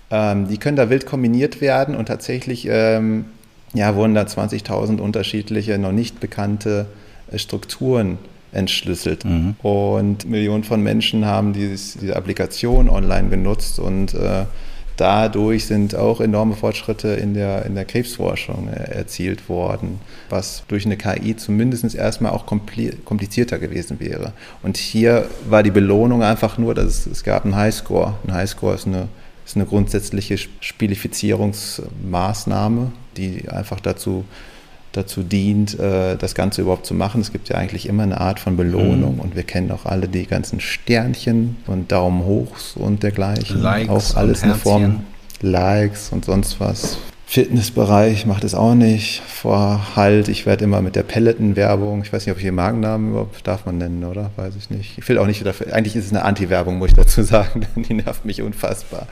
Ähm, 0.09 0.47
die 0.47 0.57
können 0.57 0.77
da 0.77 0.89
wild 0.89 1.05
kombiniert 1.05 1.61
werden 1.61 1.95
und 1.95 2.07
tatsächlich 2.07 2.67
ähm, 2.67 3.25
ja, 3.73 3.95
wurden 3.95 4.15
da 4.15 4.23
20.000 4.23 4.99
unterschiedliche, 4.99 5.77
noch 5.77 5.91
nicht 5.91 6.19
bekannte 6.19 6.87
äh, 7.31 7.37
Strukturen 7.37 8.17
entschlüsselt. 8.51 9.25
Mhm. 9.25 9.55
Und 9.61 10.29
Millionen 10.29 10.63
von 10.63 10.81
Menschen 10.81 11.25
haben 11.25 11.53
dieses, 11.53 11.93
diese 11.93 12.15
Applikation 12.15 12.89
online 12.89 13.29
genutzt 13.29 13.79
und 13.79 14.13
äh, 14.13 14.45
dadurch 14.97 15.65
sind 15.65 15.95
auch 15.95 16.21
enorme 16.21 16.55
Fortschritte 16.55 17.07
in 17.09 17.33
der, 17.33 17.65
in 17.65 17.73
der 17.75 17.85
Krebsforschung 17.85 18.67
äh, 18.67 18.91
erzielt 18.91 19.47
worden, 19.49 19.99
was 20.29 20.63
durch 20.67 20.85
eine 20.85 20.97
KI 20.97 21.35
zumindest 21.35 21.95
erstmal 21.95 22.33
auch 22.33 22.45
komplizierter 22.45 23.57
gewesen 23.57 23.99
wäre. 23.99 24.33
Und 24.61 24.77
hier 24.77 25.27
war 25.49 25.63
die 25.63 25.71
Belohnung 25.71 26.21
einfach 26.21 26.59
nur, 26.59 26.75
dass 26.75 26.85
es, 26.85 27.07
es 27.07 27.23
gab 27.23 27.45
einen 27.45 27.55
Highscore. 27.55 28.13
Ein 28.27 28.33
Highscore 28.33 28.75
ist 28.75 28.85
eine, 28.85 29.07
ist 29.45 29.55
eine 29.55 29.65
grundsätzliche 29.65 30.37
Spielifizierungsmaßnahme, 30.37 32.91
die 33.17 33.49
einfach 33.49 33.79
dazu 33.79 34.25
dazu 34.91 35.23
dient, 35.23 35.79
äh, 35.79 36.17
das 36.17 36.35
Ganze 36.35 36.61
überhaupt 36.61 36.85
zu 36.85 36.93
machen. 36.93 37.21
Es 37.21 37.31
gibt 37.31 37.49
ja 37.49 37.55
eigentlich 37.55 37.87
immer 37.87 38.03
eine 38.03 38.19
Art 38.19 38.39
von 38.39 38.57
Belohnung 38.57 39.15
mhm. 39.15 39.21
und 39.21 39.35
wir 39.35 39.43
kennen 39.43 39.71
auch 39.71 39.85
alle 39.85 40.07
die 40.07 40.25
ganzen 40.25 40.59
Sternchen 40.59 41.57
und 41.67 41.91
Daumen 41.91 42.25
hochs 42.25 42.75
und 42.75 43.03
dergleichen. 43.03 43.61
Likes 43.61 43.89
auch 43.89 44.17
alles 44.17 44.43
eine 44.43 44.55
Form 44.55 45.03
Likes 45.41 46.09
und 46.11 46.25
sonst 46.25 46.59
was. 46.59 46.97
Fitnessbereich 47.31 48.25
macht 48.25 48.43
es 48.43 48.53
auch 48.53 48.75
nicht. 48.75 49.21
Vor 49.25 49.95
Halt, 49.95 50.27
ich 50.27 50.45
werde 50.45 50.65
immer 50.65 50.81
mit 50.81 50.97
der 50.97 51.03
Peloton-Werbung, 51.03 52.01
ich 52.01 52.11
weiß 52.11 52.25
nicht, 52.25 52.31
ob 52.33 52.39
ich 52.39 52.43
hier 52.43 52.51
Magennamen 52.51 53.11
überhaupt 53.11 53.47
darf 53.47 53.65
man 53.65 53.77
nennen, 53.77 54.03
oder? 54.03 54.31
Weiß 54.35 54.53
ich 54.57 54.69
nicht. 54.69 54.97
Ich 54.97 55.07
will 55.07 55.17
auch 55.17 55.25
nicht 55.25 55.45
dafür, 55.45 55.73
eigentlich 55.73 55.95
ist 55.95 56.07
es 56.07 56.11
eine 56.11 56.25
Anti-Werbung, 56.25 56.77
muss 56.77 56.89
ich 56.89 56.97
dazu 56.97 57.21
sagen, 57.23 57.65
die 57.77 57.93
nervt 57.93 58.25
mich 58.25 58.41
unfassbar. 58.41 59.07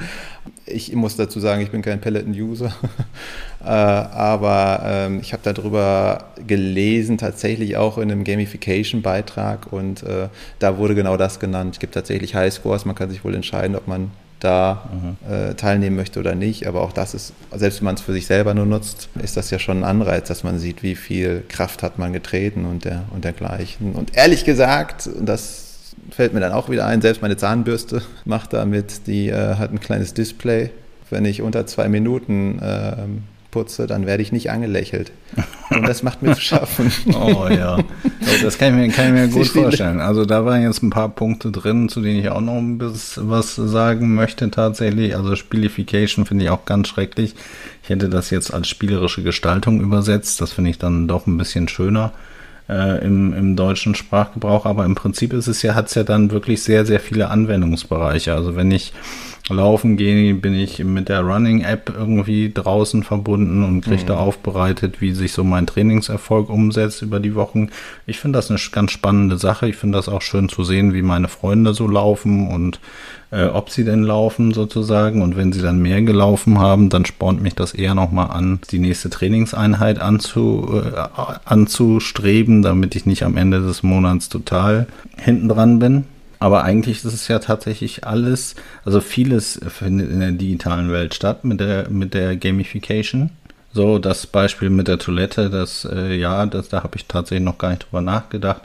Ich 0.65 0.93
muss 0.93 1.15
dazu 1.15 1.39
sagen, 1.39 1.61
ich 1.61 1.71
bin 1.71 1.81
kein 1.81 2.01
Peloton-User, 2.01 2.73
äh, 3.61 3.63
aber 3.63 4.81
ähm, 4.83 5.21
ich 5.21 5.31
habe 5.31 5.43
darüber 5.45 6.25
gelesen, 6.45 7.17
tatsächlich 7.17 7.77
auch 7.77 7.97
in 7.97 8.11
einem 8.11 8.25
Gamification-Beitrag 8.25 9.71
und 9.71 10.03
äh, 10.03 10.27
da 10.59 10.77
wurde 10.77 10.93
genau 10.93 11.15
das 11.15 11.39
genannt. 11.39 11.75
Es 11.75 11.79
gibt 11.79 11.93
tatsächlich 11.93 12.35
Highscores, 12.35 12.83
man 12.83 12.95
kann 12.95 13.09
sich 13.09 13.23
wohl 13.23 13.33
entscheiden, 13.33 13.77
ob 13.77 13.87
man 13.87 14.11
da 14.39 14.89
mhm. 14.91 15.31
äh, 15.31 15.53
teilnehmen 15.55 15.95
möchte 15.95 16.19
oder 16.19 16.35
nicht. 16.35 16.67
Aber 16.67 16.81
auch 16.81 16.91
das 16.91 17.13
ist, 17.13 17.33
selbst 17.55 17.79
wenn 17.79 17.85
man 17.85 17.95
es 17.95 18.01
für 18.01 18.13
sich 18.13 18.25
selber 18.25 18.53
nur 18.53 18.65
nutzt, 18.65 19.09
ist 19.21 19.37
das 19.37 19.49
ja 19.51 19.59
schon 19.59 19.79
ein 19.79 19.83
Anreiz, 19.83 20.27
dass 20.27 20.43
man 20.43 20.59
sieht, 20.59 20.83
wie 20.83 20.95
viel 20.95 21.43
Kraft 21.47 21.83
hat 21.83 21.99
man 21.99 22.13
getreten 22.13 22.65
und, 22.65 22.85
der, 22.85 23.03
und 23.13 23.23
dergleichen. 23.23 23.93
Und 23.93 24.15
ehrlich 24.15 24.45
gesagt, 24.45 25.07
und 25.07 25.25
das 25.25 25.93
fällt 26.11 26.33
mir 26.33 26.39
dann 26.39 26.53
auch 26.53 26.69
wieder 26.69 26.85
ein, 26.85 27.01
selbst 27.01 27.21
meine 27.21 27.37
Zahnbürste 27.37 28.01
macht 28.25 28.53
damit, 28.53 29.07
die 29.07 29.29
äh, 29.29 29.55
hat 29.55 29.71
ein 29.71 29.79
kleines 29.79 30.13
Display. 30.13 30.71
Wenn 31.09 31.25
ich 31.25 31.41
unter 31.41 31.65
zwei 31.65 31.89
Minuten 31.89 32.59
äh, 32.59 32.95
putze, 33.51 33.87
dann 33.87 34.05
werde 34.05 34.21
ich 34.21 34.31
nicht 34.31 34.51
angelächelt. 34.51 35.11
Und 35.69 35.87
das 35.87 36.03
macht 36.03 36.21
mir 36.21 36.33
zu 36.35 36.41
schaffen. 36.41 36.91
oh 37.13 37.47
ja, 37.49 37.77
das 38.41 38.57
kann 38.57 38.79
ich 38.79 38.87
mir, 38.87 38.93
kann 38.93 39.07
ich 39.07 39.21
mir 39.21 39.27
gut 39.27 39.47
vorstellen. 39.47 39.99
Also 39.99 40.25
da 40.25 40.45
waren 40.45 40.61
jetzt 40.61 40.83
ein 40.83 40.89
paar 40.89 41.09
Punkte 41.09 41.51
drin, 41.51 41.89
zu 41.89 42.01
denen 42.01 42.19
ich 42.19 42.29
auch 42.29 42.41
noch 42.41 42.57
ein 42.57 42.77
bisschen 42.77 43.29
was 43.29 43.55
sagen 43.55 44.15
möchte 44.15 44.49
tatsächlich. 44.51 45.15
Also 45.15 45.35
Spielification 45.35 46.25
finde 46.25 46.45
ich 46.45 46.49
auch 46.49 46.65
ganz 46.65 46.87
schrecklich. 46.87 47.35
Ich 47.83 47.89
hätte 47.89 48.09
das 48.09 48.29
jetzt 48.29 48.53
als 48.53 48.67
spielerische 48.67 49.23
Gestaltung 49.23 49.81
übersetzt. 49.81 50.41
Das 50.41 50.51
finde 50.51 50.69
ich 50.69 50.77
dann 50.77 51.07
doch 51.07 51.27
ein 51.27 51.37
bisschen 51.37 51.67
schöner 51.67 52.13
äh, 52.69 53.03
im, 53.03 53.33
im 53.33 53.55
deutschen 53.55 53.95
Sprachgebrauch. 53.95 54.65
Aber 54.65 54.85
im 54.85 54.95
Prinzip 54.95 55.33
ist 55.33 55.47
es 55.47 55.61
ja, 55.61 55.75
hat 55.75 55.87
es 55.87 55.95
ja 55.95 56.03
dann 56.03 56.31
wirklich 56.31 56.63
sehr, 56.63 56.85
sehr 56.85 56.99
viele 56.99 57.29
Anwendungsbereiche. 57.29 58.33
Also 58.33 58.55
wenn 58.55 58.71
ich 58.71 58.93
laufen 59.49 59.97
gehe, 59.97 60.33
bin 60.33 60.53
ich 60.53 60.83
mit 60.83 61.09
der 61.09 61.21
Running-App 61.21 61.93
irgendwie 61.95 62.51
draußen 62.53 63.03
verbunden 63.03 63.63
und 63.63 63.81
kriege 63.81 64.03
mhm. 64.03 64.07
da 64.07 64.17
aufbereitet, 64.17 65.01
wie 65.01 65.13
sich 65.13 65.33
so 65.33 65.43
mein 65.43 65.67
Trainingserfolg 65.67 66.49
umsetzt 66.49 67.01
über 67.01 67.19
die 67.19 67.35
Wochen. 67.35 67.69
Ich 68.05 68.19
finde 68.19 68.37
das 68.37 68.49
eine 68.49 68.59
ganz 68.71 68.91
spannende 68.91 69.37
Sache. 69.37 69.67
Ich 69.67 69.75
finde 69.75 69.97
das 69.97 70.09
auch 70.09 70.21
schön 70.21 70.49
zu 70.49 70.63
sehen, 70.63 70.93
wie 70.93 71.01
meine 71.01 71.27
Freunde 71.27 71.73
so 71.73 71.87
laufen 71.87 72.49
und 72.49 72.79
äh, 73.31 73.45
ob 73.45 73.69
sie 73.69 73.83
denn 73.83 74.03
laufen 74.03 74.53
sozusagen. 74.53 75.21
Und 75.21 75.35
wenn 75.35 75.51
sie 75.51 75.61
dann 75.61 75.81
mehr 75.81 76.01
gelaufen 76.01 76.59
haben, 76.59 76.89
dann 76.89 77.05
spornt 77.05 77.41
mich 77.41 77.55
das 77.55 77.73
eher 77.73 77.95
nochmal 77.95 78.31
an, 78.31 78.59
die 78.71 78.79
nächste 78.79 79.09
Trainingseinheit 79.09 79.99
anzu, 79.99 80.81
äh, 80.83 81.19
anzustreben, 81.45 82.61
damit 82.61 82.95
ich 82.95 83.05
nicht 83.05 83.23
am 83.23 83.37
Ende 83.37 83.61
des 83.61 83.83
Monats 83.83 84.29
total 84.29 84.87
hinten 85.17 85.49
dran 85.49 85.79
bin. 85.79 86.05
Aber 86.39 86.63
eigentlich 86.63 87.03
ist 87.03 87.13
es 87.13 87.27
ja 87.27 87.39
tatsächlich 87.39 88.05
alles, 88.05 88.55
also 88.85 89.01
vieles 89.01 89.59
findet 89.67 90.09
in 90.09 90.21
der 90.21 90.31
digitalen 90.31 90.91
Welt 90.91 91.13
statt 91.13 91.43
mit 91.43 91.59
der, 91.59 91.89
mit 91.89 92.13
der 92.13 92.37
Gamification. 92.37 93.31
So, 93.73 93.99
das 93.99 94.25
Beispiel 94.25 94.69
mit 94.69 94.87
der 94.87 94.97
Toilette, 94.97 95.49
das, 95.49 95.85
äh, 95.85 96.15
ja, 96.15 96.45
das, 96.45 96.69
da 96.69 96.81
habe 96.81 96.95
ich 96.97 97.05
tatsächlich 97.05 97.45
noch 97.45 97.57
gar 97.57 97.69
nicht 97.69 97.85
drüber 97.85 98.01
nachgedacht. 98.01 98.61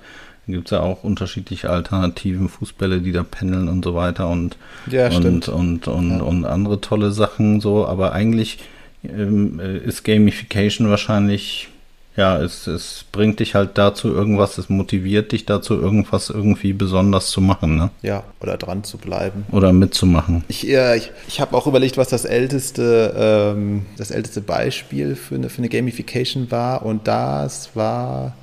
Da 0.46 0.52
gibt 0.52 0.68
es 0.68 0.70
ja 0.70 0.80
auch 0.80 1.04
unterschiedliche 1.04 1.68
Alternativen, 1.68 2.48
Fußbälle, 2.48 3.00
die 3.00 3.12
da 3.12 3.22
pendeln 3.22 3.68
und 3.68 3.84
so 3.84 3.94
weiter 3.94 4.28
und, 4.28 4.56
ja, 4.86 5.08
und, 5.08 5.48
und, 5.48 5.88
und, 5.88 6.10
ja. 6.10 6.22
und 6.22 6.44
andere 6.44 6.80
tolle 6.80 7.12
Sachen 7.12 7.60
so. 7.60 7.86
Aber 7.86 8.12
eigentlich 8.12 8.58
ähm, 9.02 9.60
äh, 9.60 9.78
ist 9.78 10.04
Gamification 10.04 10.88
wahrscheinlich 10.88 11.68
ja, 12.16 12.40
es, 12.40 12.66
es 12.68 13.04
bringt 13.10 13.40
dich 13.40 13.54
halt 13.54 13.76
dazu 13.76 14.08
irgendwas, 14.08 14.56
es 14.58 14.68
motiviert 14.68 15.32
dich 15.32 15.46
dazu, 15.46 15.74
irgendwas 15.74 16.30
irgendwie 16.30 16.72
besonders 16.72 17.28
zu 17.28 17.40
machen, 17.40 17.76
ne? 17.76 17.90
Ja, 18.02 18.22
oder 18.40 18.56
dran 18.56 18.84
zu 18.84 18.98
bleiben. 18.98 19.44
Oder 19.50 19.72
mitzumachen. 19.72 20.44
Ich, 20.46 20.68
äh, 20.68 20.96
ich, 20.96 21.10
ich 21.26 21.40
habe 21.40 21.56
auch 21.56 21.66
überlegt, 21.66 21.96
was 21.96 22.08
das 22.08 22.24
älteste, 22.24 23.14
ähm, 23.56 23.86
das 23.96 24.12
älteste 24.12 24.42
Beispiel 24.42 25.16
für 25.16 25.34
eine, 25.34 25.48
für 25.48 25.58
eine 25.58 25.68
Gamification 25.68 26.50
war 26.52 26.86
und 26.86 27.08
das 27.08 27.74
war 27.74 28.34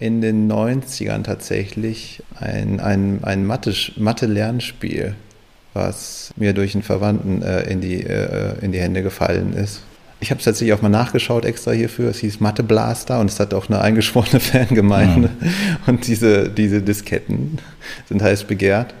in 0.00 0.22
den 0.22 0.50
90ern 0.50 1.22
tatsächlich 1.22 2.22
ein, 2.34 2.80
ein, 2.80 3.22
ein 3.22 3.46
Mathe-Lernspiel, 3.46 5.14
was 5.74 6.32
mir 6.36 6.52
durch 6.52 6.74
einen 6.74 6.82
Verwandten 6.82 7.42
äh, 7.42 7.70
in, 7.70 7.80
die, 7.80 8.02
äh, 8.02 8.54
in 8.60 8.72
die 8.72 8.80
Hände 8.80 9.02
gefallen 9.02 9.52
ist. 9.52 9.82
Ich 10.22 10.30
habe 10.30 10.38
es 10.38 10.44
tatsächlich 10.44 10.74
auch 10.74 10.82
mal 10.82 10.90
nachgeschaut 10.90 11.46
extra 11.46 11.72
hierfür. 11.72 12.10
Es 12.10 12.18
hieß 12.18 12.40
Mathe 12.40 12.62
Blaster 12.62 13.20
und 13.20 13.30
es 13.30 13.40
hat 13.40 13.54
auch 13.54 13.68
eine 13.68 13.80
eingeschworene 13.80 14.40
Fangemeinde. 14.40 15.28
Mhm. 15.28 15.50
Und 15.86 16.06
diese, 16.06 16.50
diese 16.50 16.82
Disketten 16.82 17.58
sind 18.08 18.22
heiß 18.22 18.44
begehrt. 18.44 18.94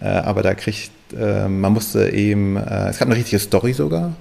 Äh, 0.00 0.06
aber 0.06 0.42
da 0.42 0.54
kriegt, 0.54 0.90
äh, 1.14 1.46
man 1.46 1.74
musste 1.74 2.08
eben, 2.10 2.56
äh, 2.56 2.88
es 2.88 2.98
gab 2.98 3.08
eine 3.08 3.16
richtige 3.16 3.38
Story 3.38 3.74
sogar. 3.74 4.14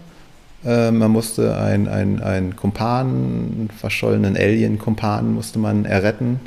Äh, 0.65 0.91
man 0.91 1.09
musste 1.09 1.57
ein, 1.57 1.87
ein, 1.87 2.21
ein 2.21 2.55
Kumpan, 2.55 3.07
einen 3.07 3.69
verschollenen 3.75 4.35
Alien-Kumpan 4.35 5.33
musste 5.33 5.57
man 5.57 5.85
erretten 5.85 6.39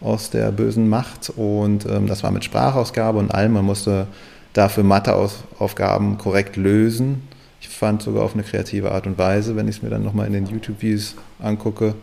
aus 0.00 0.30
der 0.30 0.50
bösen 0.50 0.88
Macht. 0.88 1.30
Und 1.36 1.86
ähm, 1.86 2.06
das 2.06 2.22
war 2.22 2.30
mit 2.30 2.44
Sprachausgabe 2.44 3.18
und 3.18 3.32
allem. 3.32 3.52
Man 3.52 3.66
musste 3.66 4.06
dafür 4.52 4.84
Matheaufgaben 4.84 6.18
korrekt 6.18 6.56
lösen. 6.56 7.28
Ich 7.62 7.68
fand 7.68 8.02
sogar 8.02 8.24
auf 8.24 8.34
eine 8.34 8.42
kreative 8.42 8.90
Art 8.90 9.06
und 9.06 9.18
Weise, 9.18 9.54
wenn 9.54 9.68
ich 9.68 9.76
es 9.76 9.82
mir 9.82 9.88
dann 9.88 10.02
nochmal 10.02 10.26
in 10.26 10.32
den 10.32 10.46
YouTube-Views 10.46 11.14
angucke, 11.40 11.94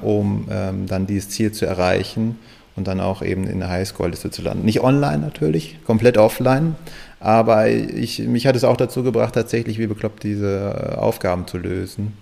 um 0.00 0.48
ähm, 0.50 0.86
dann 0.86 1.06
dieses 1.06 1.28
Ziel 1.28 1.52
zu 1.52 1.66
erreichen 1.66 2.38
und 2.76 2.88
dann 2.88 2.98
auch 2.98 3.20
eben 3.20 3.46
in 3.46 3.58
der 3.58 3.68
Highscore-Liste 3.68 4.30
zu 4.30 4.40
landen. 4.40 4.64
Nicht 4.64 4.82
online 4.82 5.18
natürlich, 5.18 5.78
komplett 5.84 6.16
offline, 6.16 6.76
aber 7.20 7.68
ich, 7.68 8.20
mich 8.20 8.46
hat 8.46 8.56
es 8.56 8.64
auch 8.64 8.78
dazu 8.78 9.02
gebracht, 9.02 9.34
tatsächlich 9.34 9.78
wie 9.78 9.86
bekloppt 9.86 10.22
diese 10.22 10.96
Aufgaben 10.98 11.46
zu 11.46 11.58
lösen, 11.58 12.14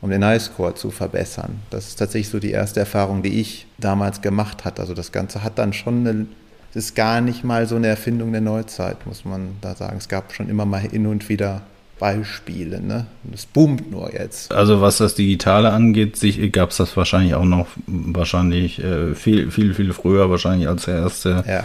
um 0.00 0.08
den 0.08 0.24
Highscore 0.24 0.74
zu 0.74 0.90
verbessern. 0.90 1.60
Das 1.68 1.88
ist 1.88 1.96
tatsächlich 1.96 2.30
so 2.30 2.38
die 2.38 2.52
erste 2.52 2.80
Erfahrung, 2.80 3.22
die 3.22 3.38
ich 3.38 3.66
damals 3.76 4.22
gemacht 4.22 4.64
habe. 4.64 4.80
Also 4.80 4.94
das 4.94 5.12
Ganze 5.12 5.44
hat 5.44 5.58
dann 5.58 5.74
schon 5.74 6.08
eine, 6.08 6.26
das 6.72 6.84
ist 6.84 6.94
gar 6.94 7.20
nicht 7.20 7.44
mal 7.44 7.66
so 7.66 7.76
eine 7.76 7.88
Erfindung 7.88 8.32
der 8.32 8.40
Neuzeit, 8.40 9.06
muss 9.06 9.26
man 9.26 9.56
da 9.60 9.74
sagen. 9.74 9.98
Es 9.98 10.08
gab 10.08 10.32
schon 10.32 10.48
immer 10.48 10.64
mal 10.64 10.80
hin 10.80 11.06
und 11.06 11.28
wieder 11.28 11.60
Beispiele. 12.00 12.80
Ne? 12.80 13.06
Das 13.24 13.46
boomt 13.46 13.90
nur 13.90 14.12
jetzt. 14.12 14.52
Also 14.52 14.80
was 14.80 14.96
das 14.96 15.14
Digitale 15.14 15.70
angeht, 15.70 16.18
gab 16.52 16.70
es 16.70 16.78
das 16.78 16.96
wahrscheinlich 16.96 17.34
auch 17.34 17.44
noch 17.44 17.68
wahrscheinlich 17.86 18.82
äh, 18.82 19.14
viel, 19.14 19.50
viel, 19.50 19.74
viel 19.74 19.92
früher, 19.92 20.30
wahrscheinlich 20.30 20.66
als 20.66 20.86
der 20.86 20.96
erste, 20.96 21.44
ja. 21.46 21.62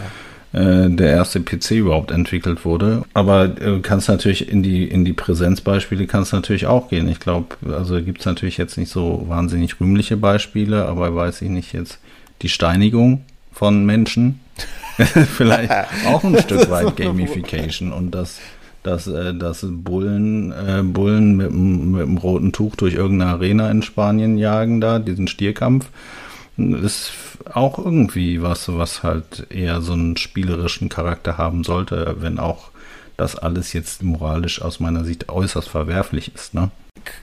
äh, 0.60 0.90
der 0.90 1.10
erste 1.10 1.40
PC 1.40 1.72
überhaupt 1.72 2.10
entwickelt 2.10 2.66
wurde. 2.66 3.02
Aber 3.14 3.44
äh, 3.60 3.80
kannst 3.80 4.08
natürlich 4.08 4.48
in 4.48 4.62
die, 4.62 4.84
in 4.84 5.06
die 5.06 5.14
Präsenzbeispiele 5.14 6.06
kannst 6.06 6.34
natürlich 6.34 6.66
auch 6.66 6.90
gehen. 6.90 7.08
Ich 7.08 7.18
glaube, 7.18 7.56
also 7.72 8.00
gibt 8.02 8.20
es 8.20 8.26
natürlich 8.26 8.58
jetzt 8.58 8.76
nicht 8.76 8.92
so 8.92 9.24
wahnsinnig 9.28 9.80
rühmliche 9.80 10.18
Beispiele, 10.18 10.84
aber 10.84 11.14
weiß 11.16 11.40
ich 11.40 11.48
nicht 11.48 11.72
jetzt 11.72 11.98
die 12.42 12.50
Steinigung 12.50 13.24
von 13.52 13.86
Menschen. 13.86 14.40
Vielleicht 15.36 15.72
auch 16.06 16.22
ein 16.24 16.38
Stück 16.38 16.70
weit 16.70 16.96
Gamification 16.96 17.92
und 17.92 18.10
das 18.10 18.38
dass, 18.86 19.06
äh, 19.06 19.34
dass 19.34 19.66
Bullen, 19.68 20.52
äh, 20.52 20.82
Bullen 20.82 21.36
mit, 21.36 21.50
mit 21.52 22.02
einem 22.02 22.18
roten 22.18 22.52
Tuch 22.52 22.76
durch 22.76 22.94
irgendeine 22.94 23.32
Arena 23.32 23.70
in 23.70 23.82
Spanien 23.82 24.38
jagen 24.38 24.80
da, 24.80 24.98
diesen 24.98 25.28
Stierkampf. 25.28 25.88
Ist 26.56 27.12
auch 27.52 27.78
irgendwie 27.78 28.42
was, 28.42 28.68
was 28.72 29.02
halt 29.02 29.46
eher 29.50 29.82
so 29.82 29.92
einen 29.92 30.16
spielerischen 30.16 30.88
Charakter 30.88 31.36
haben 31.36 31.64
sollte, 31.64 32.16
wenn 32.20 32.38
auch 32.38 32.70
das 33.16 33.36
alles 33.36 33.72
jetzt 33.72 34.02
moralisch 34.02 34.62
aus 34.62 34.80
meiner 34.80 35.04
Sicht 35.04 35.28
äußerst 35.28 35.68
verwerflich 35.68 36.34
ist, 36.34 36.54
ne? 36.54 36.70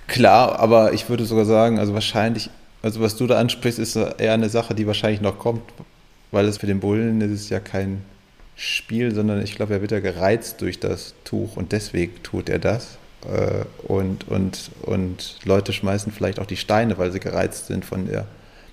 Klar, 0.08 0.60
aber 0.60 0.94
ich 0.94 1.10
würde 1.10 1.26
sogar 1.26 1.46
sagen, 1.46 1.78
also 1.78 1.94
wahrscheinlich, 1.94 2.50
also 2.82 3.02
was 3.02 3.16
du 3.16 3.28
da 3.28 3.40
ansprichst, 3.40 3.80
ist 3.80 3.96
eher 3.96 4.34
eine 4.34 4.50
Sache, 4.50 4.76
die 4.76 4.88
wahrscheinlich 4.88 5.22
noch 5.22 5.40
kommt, 5.40 5.62
weil 6.32 6.46
es 6.46 6.58
für 6.58 6.68
den 6.68 6.80
Bullen 6.80 7.22
ist 7.22 7.32
es 7.32 7.50
ja 7.50 7.60
kein 7.60 8.02
Spiel, 8.56 9.14
sondern 9.14 9.42
ich 9.42 9.56
glaube, 9.56 9.74
er 9.74 9.82
wird 9.82 9.92
ja 9.92 10.00
gereizt 10.00 10.62
durch 10.62 10.80
das 10.80 11.16
Tuch 11.24 11.58
und 11.58 11.72
deswegen 11.72 12.22
tut 12.24 12.50
er 12.50 12.60
das. 12.60 12.98
Äh, 13.26 13.66
und, 13.88 14.28
und, 14.28 14.72
und 14.82 15.38
Leute 15.44 15.74
schmeißen 15.74 16.12
vielleicht 16.12 16.40
auch 16.40 16.46
die 16.46 16.58
Steine, 16.58 16.98
weil 16.98 17.12
sie 17.12 17.20
gereizt 17.20 17.68
sind 17.68 17.86
von 17.86 18.08
der 18.08 18.26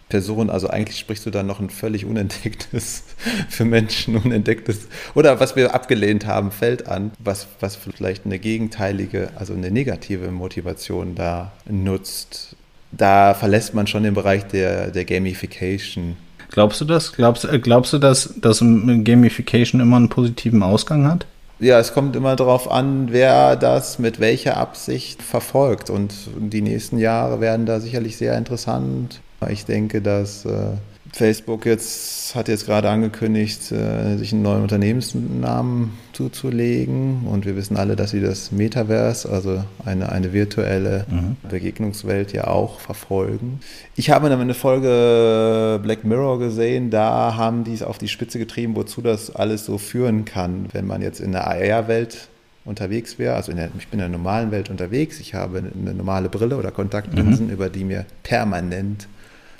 Person. 0.08 0.50
Also 0.50 0.68
eigentlich 0.68 0.98
sprichst 0.98 1.24
du 1.24 1.30
da 1.30 1.42
noch 1.42 1.60
ein 1.60 1.70
völlig 1.70 2.04
unentdecktes, 2.04 3.04
für 3.48 3.64
Menschen 3.64 4.16
unentdecktes, 4.16 4.88
oder 5.14 5.40
was 5.40 5.56
wir 5.56 5.74
abgelehnt 5.74 6.26
haben, 6.26 6.50
Feld 6.50 6.86
an, 6.86 7.12
was, 7.18 7.46
was 7.60 7.76
vielleicht 7.76 8.26
eine 8.26 8.38
gegenteilige, 8.38 9.30
also 9.36 9.54
eine 9.54 9.70
negative 9.70 10.30
Motivation 10.30 11.14
da 11.14 11.52
nutzt. 11.66 12.56
Da 12.92 13.34
verlässt 13.34 13.72
man 13.72 13.86
schon 13.86 14.02
den 14.02 14.14
Bereich 14.14 14.44
der, 14.46 14.90
der 14.90 15.04
Gamification 15.04 16.16
Glaubst 16.50 16.80
du 16.80 16.84
das? 16.84 17.12
Glaubst, 17.12 17.44
äh, 17.44 17.58
glaubst 17.58 17.92
du, 17.92 17.98
dass, 17.98 18.34
dass 18.40 18.60
Gamification 18.60 19.80
immer 19.80 19.96
einen 19.96 20.08
positiven 20.08 20.62
Ausgang 20.62 21.06
hat? 21.06 21.26
Ja, 21.60 21.78
es 21.78 21.92
kommt 21.92 22.16
immer 22.16 22.36
darauf 22.36 22.70
an, 22.70 23.08
wer 23.10 23.54
das 23.54 23.98
mit 23.98 24.18
welcher 24.18 24.56
Absicht 24.56 25.22
verfolgt. 25.22 25.90
Und 25.90 26.14
die 26.38 26.62
nächsten 26.62 26.98
Jahre 26.98 27.40
werden 27.40 27.66
da 27.66 27.80
sicherlich 27.80 28.16
sehr 28.16 28.36
interessant. 28.36 29.20
Ich 29.48 29.66
denke, 29.66 30.00
dass 30.00 30.44
äh, 30.46 30.72
Facebook 31.12 31.66
jetzt 31.66 32.34
hat 32.34 32.48
jetzt 32.48 32.66
gerade 32.66 32.88
angekündigt, 32.88 33.72
äh, 33.72 34.16
sich 34.16 34.32
einen 34.32 34.42
neuen 34.42 34.62
Unternehmensnamen 34.62 35.92
zuzulegen. 36.12 37.26
Und 37.26 37.46
wir 37.46 37.56
wissen 37.56 37.76
alle, 37.76 37.96
dass 37.96 38.10
sie 38.10 38.20
das 38.20 38.52
Metaverse, 38.52 39.28
also 39.28 39.64
eine, 39.84 40.10
eine 40.12 40.32
virtuelle 40.32 41.06
mhm. 41.08 41.36
Begegnungswelt, 41.48 42.32
ja 42.32 42.46
auch 42.46 42.80
verfolgen. 42.80 43.60
Ich 43.96 44.10
habe 44.10 44.28
dann 44.28 44.40
eine 44.40 44.54
Folge 44.54 45.80
Black 45.82 46.04
Mirror 46.04 46.38
gesehen, 46.38 46.90
da 46.90 47.34
haben 47.36 47.64
die 47.64 47.74
es 47.74 47.82
auf 47.82 47.98
die 47.98 48.08
Spitze 48.08 48.38
getrieben, 48.38 48.76
wozu 48.76 49.02
das 49.02 49.34
alles 49.34 49.64
so 49.64 49.78
führen 49.78 50.24
kann, 50.24 50.66
wenn 50.72 50.86
man 50.86 51.02
jetzt 51.02 51.20
in 51.20 51.32
der 51.32 51.46
AR-Welt 51.46 52.28
unterwegs 52.64 53.18
wäre. 53.18 53.34
Also 53.34 53.52
der, 53.52 53.70
ich 53.78 53.88
bin 53.88 53.98
in 53.98 53.98
der 53.98 54.08
normalen 54.08 54.50
Welt 54.50 54.70
unterwegs, 54.70 55.18
ich 55.18 55.34
habe 55.34 55.58
eine 55.58 55.94
normale 55.94 56.28
Brille 56.28 56.56
oder 56.56 56.70
Kontaktlinsen, 56.70 57.46
mhm. 57.46 57.52
über 57.52 57.68
die 57.68 57.84
mir 57.84 58.06
permanent 58.22 59.08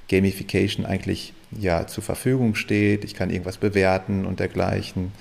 Gamification 0.08 0.86
eigentlich 0.86 1.32
ja 1.52 1.86
zur 1.86 2.02
Verfügung 2.02 2.54
steht. 2.54 3.04
Ich 3.04 3.14
kann 3.14 3.30
irgendwas 3.30 3.58
bewerten 3.58 4.24
und 4.24 4.40
dergleichen 4.40 5.12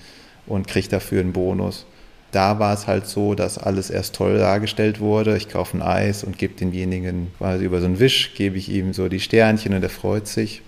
und 0.46 0.68
kriege 0.68 0.88
dafür 0.88 1.22
einen 1.22 1.34
Bonus. 1.34 1.86
Da 2.32 2.60
war 2.60 2.74
es 2.74 2.86
halt 2.86 3.08
so, 3.08 3.34
dass 3.34 3.58
alles 3.58 3.90
erst 3.90 4.16
toll 4.16 4.38
dargestellt 4.38 5.00
wurde. 5.00 5.36
Ich 5.36 5.50
kaufe 5.50 5.78
ein 5.78 5.82
Eis 5.82 6.24
und 6.24 6.38
gebe 6.38 6.54
denjenigen 6.54 7.32
quasi 7.38 7.66
über 7.66 7.80
so 7.80 7.88
einen 7.88 8.00
Wisch, 8.00 8.36
gebe 8.36 8.58
ich 8.58 8.70
ihm 8.70 8.94
so 8.94 9.10
die 9.10 9.20
Sternchen 9.20 9.74
und 9.74 9.82
er 9.82 9.90
freut 9.90 10.28
sich. 10.28 10.62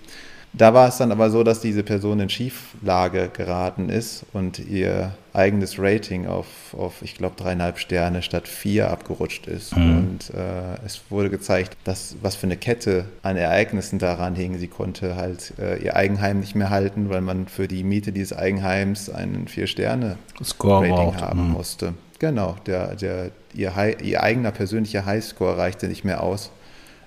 Da 0.54 0.74
war 0.74 0.88
es 0.88 0.98
dann 0.98 1.12
aber 1.12 1.30
so, 1.30 1.42
dass 1.44 1.60
diese 1.60 1.82
Person 1.82 2.20
in 2.20 2.28
Schieflage 2.28 3.30
geraten 3.32 3.88
ist 3.88 4.26
und 4.34 4.58
ihr 4.58 5.12
eigenes 5.32 5.78
Rating 5.78 6.26
auf, 6.26 6.46
auf 6.76 7.00
ich 7.00 7.14
glaube, 7.14 7.36
dreieinhalb 7.38 7.78
Sterne 7.78 8.20
statt 8.20 8.48
vier 8.48 8.90
abgerutscht 8.90 9.46
ist. 9.46 9.74
Mhm. 9.74 9.98
Und 9.98 10.30
äh, 10.34 10.84
es 10.84 11.00
wurde 11.08 11.30
gezeigt, 11.30 11.78
dass 11.84 12.16
was 12.20 12.36
für 12.36 12.46
eine 12.46 12.58
Kette 12.58 13.06
an 13.22 13.38
Ereignissen 13.38 13.98
daran 13.98 14.34
hing. 14.34 14.58
Sie 14.58 14.68
konnte 14.68 15.16
halt 15.16 15.54
äh, 15.58 15.82
ihr 15.82 15.96
Eigenheim 15.96 16.40
nicht 16.40 16.54
mehr 16.54 16.68
halten, 16.68 17.08
weil 17.08 17.22
man 17.22 17.48
für 17.48 17.66
die 17.66 17.82
Miete 17.82 18.12
dieses 18.12 18.36
Eigenheims 18.36 19.08
einen 19.08 19.48
Vier-Sterne-Rating 19.48 21.16
haben 21.18 21.46
mhm. 21.46 21.52
musste. 21.52 21.94
Genau, 22.18 22.56
der, 22.66 22.94
der, 22.94 23.30
ihr, 23.54 23.72
ihr 24.02 24.22
eigener 24.22 24.50
persönlicher 24.50 25.06
Highscore 25.06 25.56
reichte 25.56 25.88
nicht 25.88 26.04
mehr 26.04 26.22
aus 26.22 26.50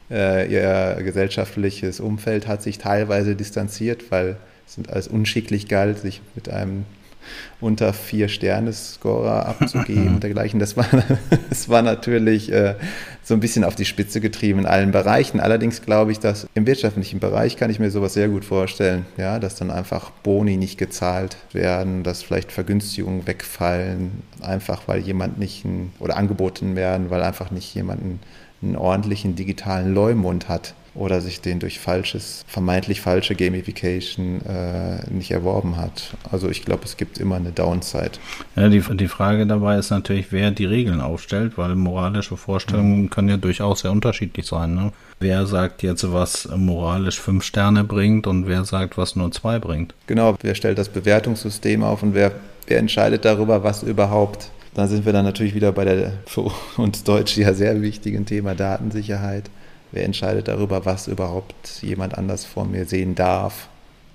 ihr 0.10 0.98
gesellschaftliches 1.04 2.00
Umfeld 2.00 2.48
hat 2.48 2.62
sich 2.62 2.78
teilweise 2.78 3.36
distanziert, 3.36 4.12
weil 4.12 4.38
es 4.68 4.78
als 4.90 5.08
unschicklich 5.08 5.68
galt, 5.68 6.00
sich 6.00 6.22
mit 6.36 6.50
einem 6.50 6.86
unter 7.60 7.94
vier 7.94 8.28
Sterne-Scorer 8.28 9.46
abzugeben 9.48 10.16
und 10.16 10.24
dergleichen. 10.24 10.60
Das 10.60 10.78
war, 10.78 10.88
das 11.50 11.70
war 11.70 11.82
natürlich 11.82 12.52
äh, 12.52 12.76
so 13.24 13.34
ein 13.34 13.40
bisschen 13.40 13.64
auf 13.64 13.76
die 13.76 13.86
Spitze 13.86 14.22
getrieben 14.22 14.60
in 14.60 14.66
allen 14.66 14.92
Bereichen. 14.92 15.40
Allerdings 15.40 15.82
glaube 15.82 16.12
ich, 16.12 16.20
dass 16.20 16.48
im 16.54 16.68
wirtschaftlichen 16.68 17.20
Bereich 17.20 17.58
kann 17.58 17.70
ich 17.70 17.80
mir 17.80 17.90
sowas 17.90 18.14
sehr 18.14 18.30
gut 18.30 18.46
vorstellen, 18.46 19.06
ja, 19.18 19.40
dass 19.40 19.56
dann 19.56 19.72
einfach 19.72 20.12
Boni 20.12 20.58
nicht 20.58 20.78
gezahlt 20.78 21.38
werden, 21.52 22.04
dass 22.04 22.24
vielleicht 22.24 22.52
Vergünstigungen 22.52 23.26
wegfallen, 23.26 24.24
einfach 24.42 24.88
weil 24.88 25.00
jemand 25.00 25.40
nicht 25.40 25.66
ein, 25.66 25.92
oder 26.00 26.18
angeboten 26.18 26.76
werden, 26.76 27.10
weil 27.10 27.24
einfach 27.24 27.52
nicht 27.52 27.74
jemanden 27.74 28.20
einen 28.66 28.76
ordentlichen 28.76 29.36
digitalen 29.36 29.94
Leumund 29.94 30.50
hat 30.50 30.74
oder 30.96 31.20
sich 31.22 31.42
den 31.42 31.60
durch 31.60 31.80
falsches, 31.80 32.44
vermeintlich 32.48 33.02
falsche 33.02 33.36
Gamification 33.36 34.42
äh, 34.46 35.06
nicht 35.12 35.32
erworben 35.32 35.78
hat. 35.78 36.16
Also 36.32 36.50
ich 36.50 36.64
glaube, 36.64 36.86
es 36.86 36.98
gibt 36.98 37.18
immer 37.18 37.36
eine 37.36 37.52
Downside. 37.52 38.12
Ja, 38.56 38.70
die, 38.70 38.80
die 38.80 39.08
Frage 39.08 39.46
dabei 39.46 39.78
ist 39.78 39.90
natürlich, 39.90 40.32
wer 40.32 40.52
die 40.52 40.66
Regeln 40.66 41.02
aufstellt, 41.02 41.58
weil 41.58 41.76
moralische 41.76 42.38
Vorstellungen 42.38 43.04
mhm. 43.04 43.10
können 43.10 43.30
ja 43.30 43.38
durchaus 43.38 43.82
sehr 43.82 43.92
unterschiedlich 43.92 44.46
sein. 44.46 44.74
Ne? 44.74 44.92
Wer 45.20 45.46
sagt 45.46 45.84
jetzt, 45.84 46.12
was 46.12 46.48
moralisch 46.56 47.20
fünf 47.20 47.44
Sterne 47.44 47.84
bringt 47.84 48.26
und 48.26 48.48
wer 48.48 48.64
sagt, 48.64 48.98
was 48.98 49.16
nur 49.16 49.32
zwei 49.32 49.60
bringt? 49.60 49.94
Genau, 50.08 50.36
wer 50.42 50.56
stellt 50.56 50.78
das 50.78 50.90
Bewertungssystem 50.90 51.84
auf 51.84 52.04
und 52.04 52.14
wer, 52.14 52.32
wer 52.68 52.80
entscheidet 52.80 53.26
darüber, 53.26 53.64
was 53.64 53.84
überhaupt 53.84 54.50
da 54.76 54.88
sind 54.88 55.06
wir 55.06 55.14
dann 55.14 55.26
natürlich 55.26 55.56
wieder 55.56 55.72
bei 55.72 55.86
der 55.86 56.12
für 56.26 56.52
uns 56.78 57.04
Deutsche 57.04 57.42
ja 57.42 57.54
sehr 57.54 57.82
wichtigen 57.82 58.26
Thema 58.26 58.54
Datensicherheit. 58.56 59.50
Wer 59.92 60.04
entscheidet 60.04 60.50
darüber, 60.50 60.86
was 60.86 61.08
überhaupt 61.08 61.82
jemand 61.82 62.18
anders 62.18 62.44
vor 62.44 62.66
mir 62.66 62.86
sehen 62.86 63.16
darf? 63.16 63.70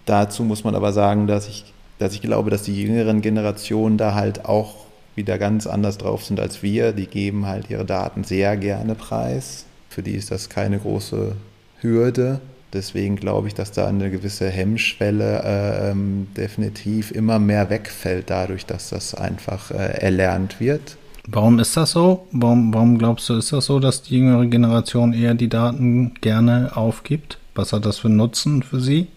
Dazu 0.04 0.44
muss 0.44 0.62
man 0.62 0.74
aber 0.74 0.92
sagen, 0.92 1.26
dass 1.26 1.48
ich, 1.48 1.72
dass 1.98 2.12
ich 2.12 2.20
glaube, 2.20 2.50
dass 2.50 2.62
die 2.62 2.80
jüngeren 2.80 3.22
Generationen 3.22 3.96
da 3.96 4.14
halt 4.14 4.44
auch 4.44 4.86
wieder 5.14 5.38
ganz 5.38 5.66
anders 5.66 5.96
drauf 5.96 6.24
sind 6.24 6.38
als 6.38 6.62
wir. 6.62 6.92
Die 6.92 7.06
geben 7.06 7.46
halt 7.46 7.70
ihre 7.70 7.86
Daten 7.86 8.24
sehr 8.24 8.56
gerne 8.58 8.94
preis. 8.94 9.64
Für 9.88 10.02
die 10.02 10.14
ist 10.14 10.30
das 10.30 10.50
keine 10.50 10.78
große 10.78 11.36
Hürde. 11.80 12.40
Deswegen 12.72 13.16
glaube 13.16 13.48
ich, 13.48 13.54
dass 13.54 13.72
da 13.72 13.86
eine 13.86 14.10
gewisse 14.10 14.48
Hemmschwelle 14.48 15.42
äh, 15.44 15.90
ähm, 15.90 16.28
definitiv 16.36 17.10
immer 17.10 17.38
mehr 17.38 17.68
wegfällt, 17.70 18.30
dadurch, 18.30 18.66
dass 18.66 18.90
das 18.90 19.14
einfach 19.14 19.70
äh, 19.70 19.74
erlernt 19.74 20.60
wird. 20.60 20.96
Warum 21.26 21.58
ist 21.58 21.76
das 21.76 21.92
so? 21.92 22.26
Warum, 22.32 22.72
warum 22.72 22.98
glaubst 22.98 23.28
du, 23.28 23.34
ist 23.34 23.52
das 23.52 23.66
so, 23.66 23.80
dass 23.80 24.02
die 24.02 24.16
jüngere 24.18 24.46
Generation 24.46 25.12
eher 25.12 25.34
die 25.34 25.48
Daten 25.48 26.14
gerne 26.20 26.76
aufgibt? 26.76 27.38
Was 27.54 27.72
hat 27.72 27.84
das 27.84 27.98
für 27.98 28.08
einen 28.08 28.16
Nutzen 28.16 28.62
für 28.62 28.80
sie? 28.80 29.08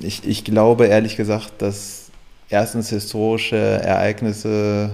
Ich, 0.00 0.26
ich 0.26 0.44
glaube 0.44 0.86
ehrlich 0.86 1.16
gesagt, 1.16 1.60
dass 1.60 2.10
erstens 2.48 2.88
historische 2.90 3.56
Ereignisse 3.56 4.92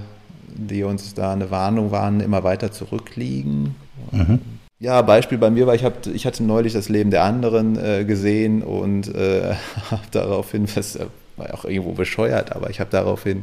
die 0.58 0.82
uns 0.82 1.14
da 1.14 1.32
eine 1.32 1.50
Warnung 1.50 1.90
waren, 1.90 2.20
immer 2.20 2.42
weiter 2.44 2.72
zurückliegen. 2.72 3.76
Mhm. 4.10 4.40
Ja, 4.80 5.02
Beispiel 5.02 5.38
bei 5.38 5.50
mir 5.50 5.66
war, 5.66 5.74
ich, 5.74 5.82
hab, 5.82 6.06
ich 6.06 6.24
hatte 6.24 6.44
neulich 6.44 6.72
das 6.72 6.88
Leben 6.88 7.10
der 7.10 7.24
anderen 7.24 7.76
äh, 7.76 8.04
gesehen 8.04 8.62
und 8.62 9.12
äh, 9.12 9.54
habe 9.90 10.02
daraufhin, 10.12 10.68
das 10.72 10.98
war 11.36 11.52
auch 11.52 11.64
irgendwo 11.64 11.92
bescheuert, 11.92 12.54
aber 12.54 12.70
ich 12.70 12.78
habe 12.78 12.90
daraufhin 12.90 13.42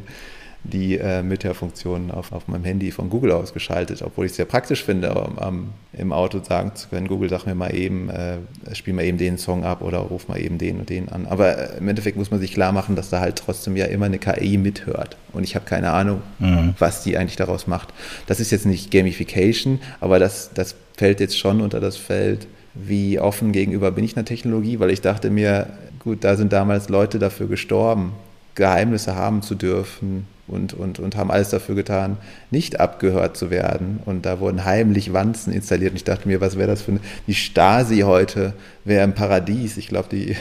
die 0.72 0.98
äh, 0.98 1.22
Mittelfunktion 1.22 2.10
auf, 2.10 2.32
auf 2.32 2.48
meinem 2.48 2.64
Handy 2.64 2.90
von 2.90 3.08
Google 3.10 3.32
ausgeschaltet, 3.32 4.02
obwohl 4.02 4.26
ich 4.26 4.32
es 4.32 4.36
sehr 4.36 4.46
praktisch 4.46 4.84
finde, 4.84 5.14
um, 5.14 5.70
im 5.92 6.12
Auto 6.12 6.42
sagen 6.42 6.72
zu 6.74 6.88
können, 6.88 7.08
Google, 7.08 7.28
sag 7.28 7.46
mir 7.46 7.54
mal 7.54 7.74
eben, 7.74 8.10
äh, 8.10 8.38
spiel 8.72 8.94
mal 8.94 9.04
eben 9.04 9.18
den 9.18 9.38
Song 9.38 9.64
ab 9.64 9.82
oder 9.82 9.98
ruf 9.98 10.28
mal 10.28 10.40
eben 10.40 10.58
den 10.58 10.80
und 10.80 10.90
den 10.90 11.08
an. 11.08 11.26
Aber 11.26 11.74
äh, 11.74 11.78
im 11.78 11.88
Endeffekt 11.88 12.16
muss 12.16 12.30
man 12.30 12.40
sich 12.40 12.52
klar 12.52 12.72
machen, 12.72 12.96
dass 12.96 13.10
da 13.10 13.20
halt 13.20 13.36
trotzdem 13.36 13.76
ja 13.76 13.86
immer 13.86 14.06
eine 14.06 14.18
KI 14.18 14.58
mithört. 14.58 15.16
Und 15.32 15.44
ich 15.44 15.54
habe 15.54 15.64
keine 15.64 15.92
Ahnung, 15.92 16.22
mhm. 16.38 16.74
was 16.78 17.02
die 17.02 17.16
eigentlich 17.16 17.36
daraus 17.36 17.66
macht. 17.66 17.92
Das 18.26 18.40
ist 18.40 18.50
jetzt 18.50 18.66
nicht 18.66 18.90
Gamification, 18.90 19.80
aber 20.00 20.18
das, 20.18 20.50
das 20.52 20.74
fällt 20.96 21.20
jetzt 21.20 21.38
schon 21.38 21.60
unter 21.60 21.80
das 21.80 21.96
Feld, 21.96 22.46
wie 22.74 23.18
offen 23.18 23.52
gegenüber 23.52 23.90
bin 23.90 24.04
ich 24.04 24.16
einer 24.16 24.24
Technologie, 24.24 24.80
weil 24.80 24.90
ich 24.90 25.00
dachte 25.00 25.30
mir, 25.30 25.68
gut, 26.00 26.24
da 26.24 26.36
sind 26.36 26.52
damals 26.52 26.88
Leute 26.88 27.18
dafür 27.18 27.46
gestorben, 27.46 28.12
Geheimnisse 28.54 29.14
haben 29.14 29.42
zu 29.42 29.54
dürfen, 29.54 30.26
und, 30.48 30.74
und, 30.74 30.98
und 30.98 31.16
haben 31.16 31.30
alles 31.30 31.50
dafür 31.50 31.74
getan, 31.74 32.18
nicht 32.50 32.78
abgehört 32.78 33.36
zu 33.36 33.50
werden. 33.50 34.00
Und 34.04 34.26
da 34.26 34.38
wurden 34.38 34.64
heimlich 34.64 35.12
Wanzen 35.12 35.52
installiert. 35.52 35.90
Und 35.90 35.96
ich 35.96 36.04
dachte 36.04 36.28
mir, 36.28 36.40
was 36.40 36.56
wäre 36.56 36.68
das 36.68 36.82
für 36.82 36.92
eine. 36.92 37.00
Die 37.26 37.34
Stasi 37.34 38.00
heute 38.00 38.54
wäre 38.84 39.04
im 39.04 39.14
Paradies. 39.14 39.76
Ich 39.76 39.88
glaube, 39.88 40.08
die 40.10 40.36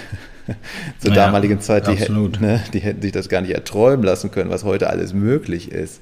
zur 0.99 1.11
naja, 1.11 1.25
damaligen 1.25 1.59
Zeit, 1.59 1.87
die 1.87 1.93
hätten, 1.93 2.31
ne, 2.39 2.63
die 2.73 2.79
hätten 2.79 3.01
sich 3.01 3.11
das 3.11 3.29
gar 3.29 3.41
nicht 3.41 3.53
erträumen 3.53 4.05
lassen 4.05 4.31
können, 4.31 4.49
was 4.49 4.63
heute 4.63 4.89
alles 4.89 5.13
möglich 5.13 5.71
ist. 5.71 6.01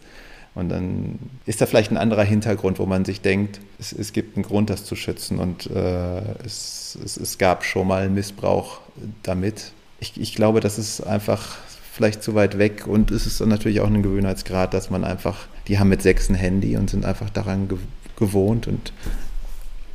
Und 0.56 0.70
dann 0.70 1.18
ist 1.46 1.62
da 1.62 1.66
vielleicht 1.66 1.92
ein 1.92 1.98
anderer 1.98 2.24
Hintergrund, 2.24 2.78
wo 2.78 2.86
man 2.86 3.06
sich 3.06 3.22
denkt, 3.22 3.60
es, 3.80 3.92
es 3.92 4.14
gibt 4.14 4.36
einen 4.36 4.44
Grund, 4.44 4.70
das 4.70 4.86
zu 4.86 4.96
schützen. 4.96 5.40
Und 5.40 5.68
äh, 5.72 6.22
es, 6.46 6.98
es, 7.04 7.18
es 7.18 7.38
gab 7.38 7.64
schon 7.64 7.88
mal 7.88 8.10
Missbrauch 8.10 8.82
damit. 9.24 9.72
Ich, 10.00 10.20
ich 10.20 10.36
glaube, 10.36 10.60
das 10.60 10.78
ist 10.78 11.02
einfach 11.02 11.58
vielleicht 11.94 12.24
zu 12.24 12.34
weit 12.34 12.58
weg 12.58 12.88
und 12.88 13.12
es 13.12 13.28
ist 13.28 13.40
dann 13.40 13.50
natürlich 13.50 13.80
auch 13.80 13.88
ein 13.88 14.02
Gewöhnheitsgrad, 14.02 14.74
dass 14.74 14.90
man 14.90 15.04
einfach, 15.04 15.46
die 15.68 15.78
haben 15.78 15.90
mit 15.90 16.02
sechs 16.02 16.28
ein 16.28 16.36
Handy 16.36 16.76
und 16.76 16.90
sind 16.90 17.06
einfach 17.06 17.30
daran 17.30 17.70
gewohnt 18.18 18.68
und 18.68 18.92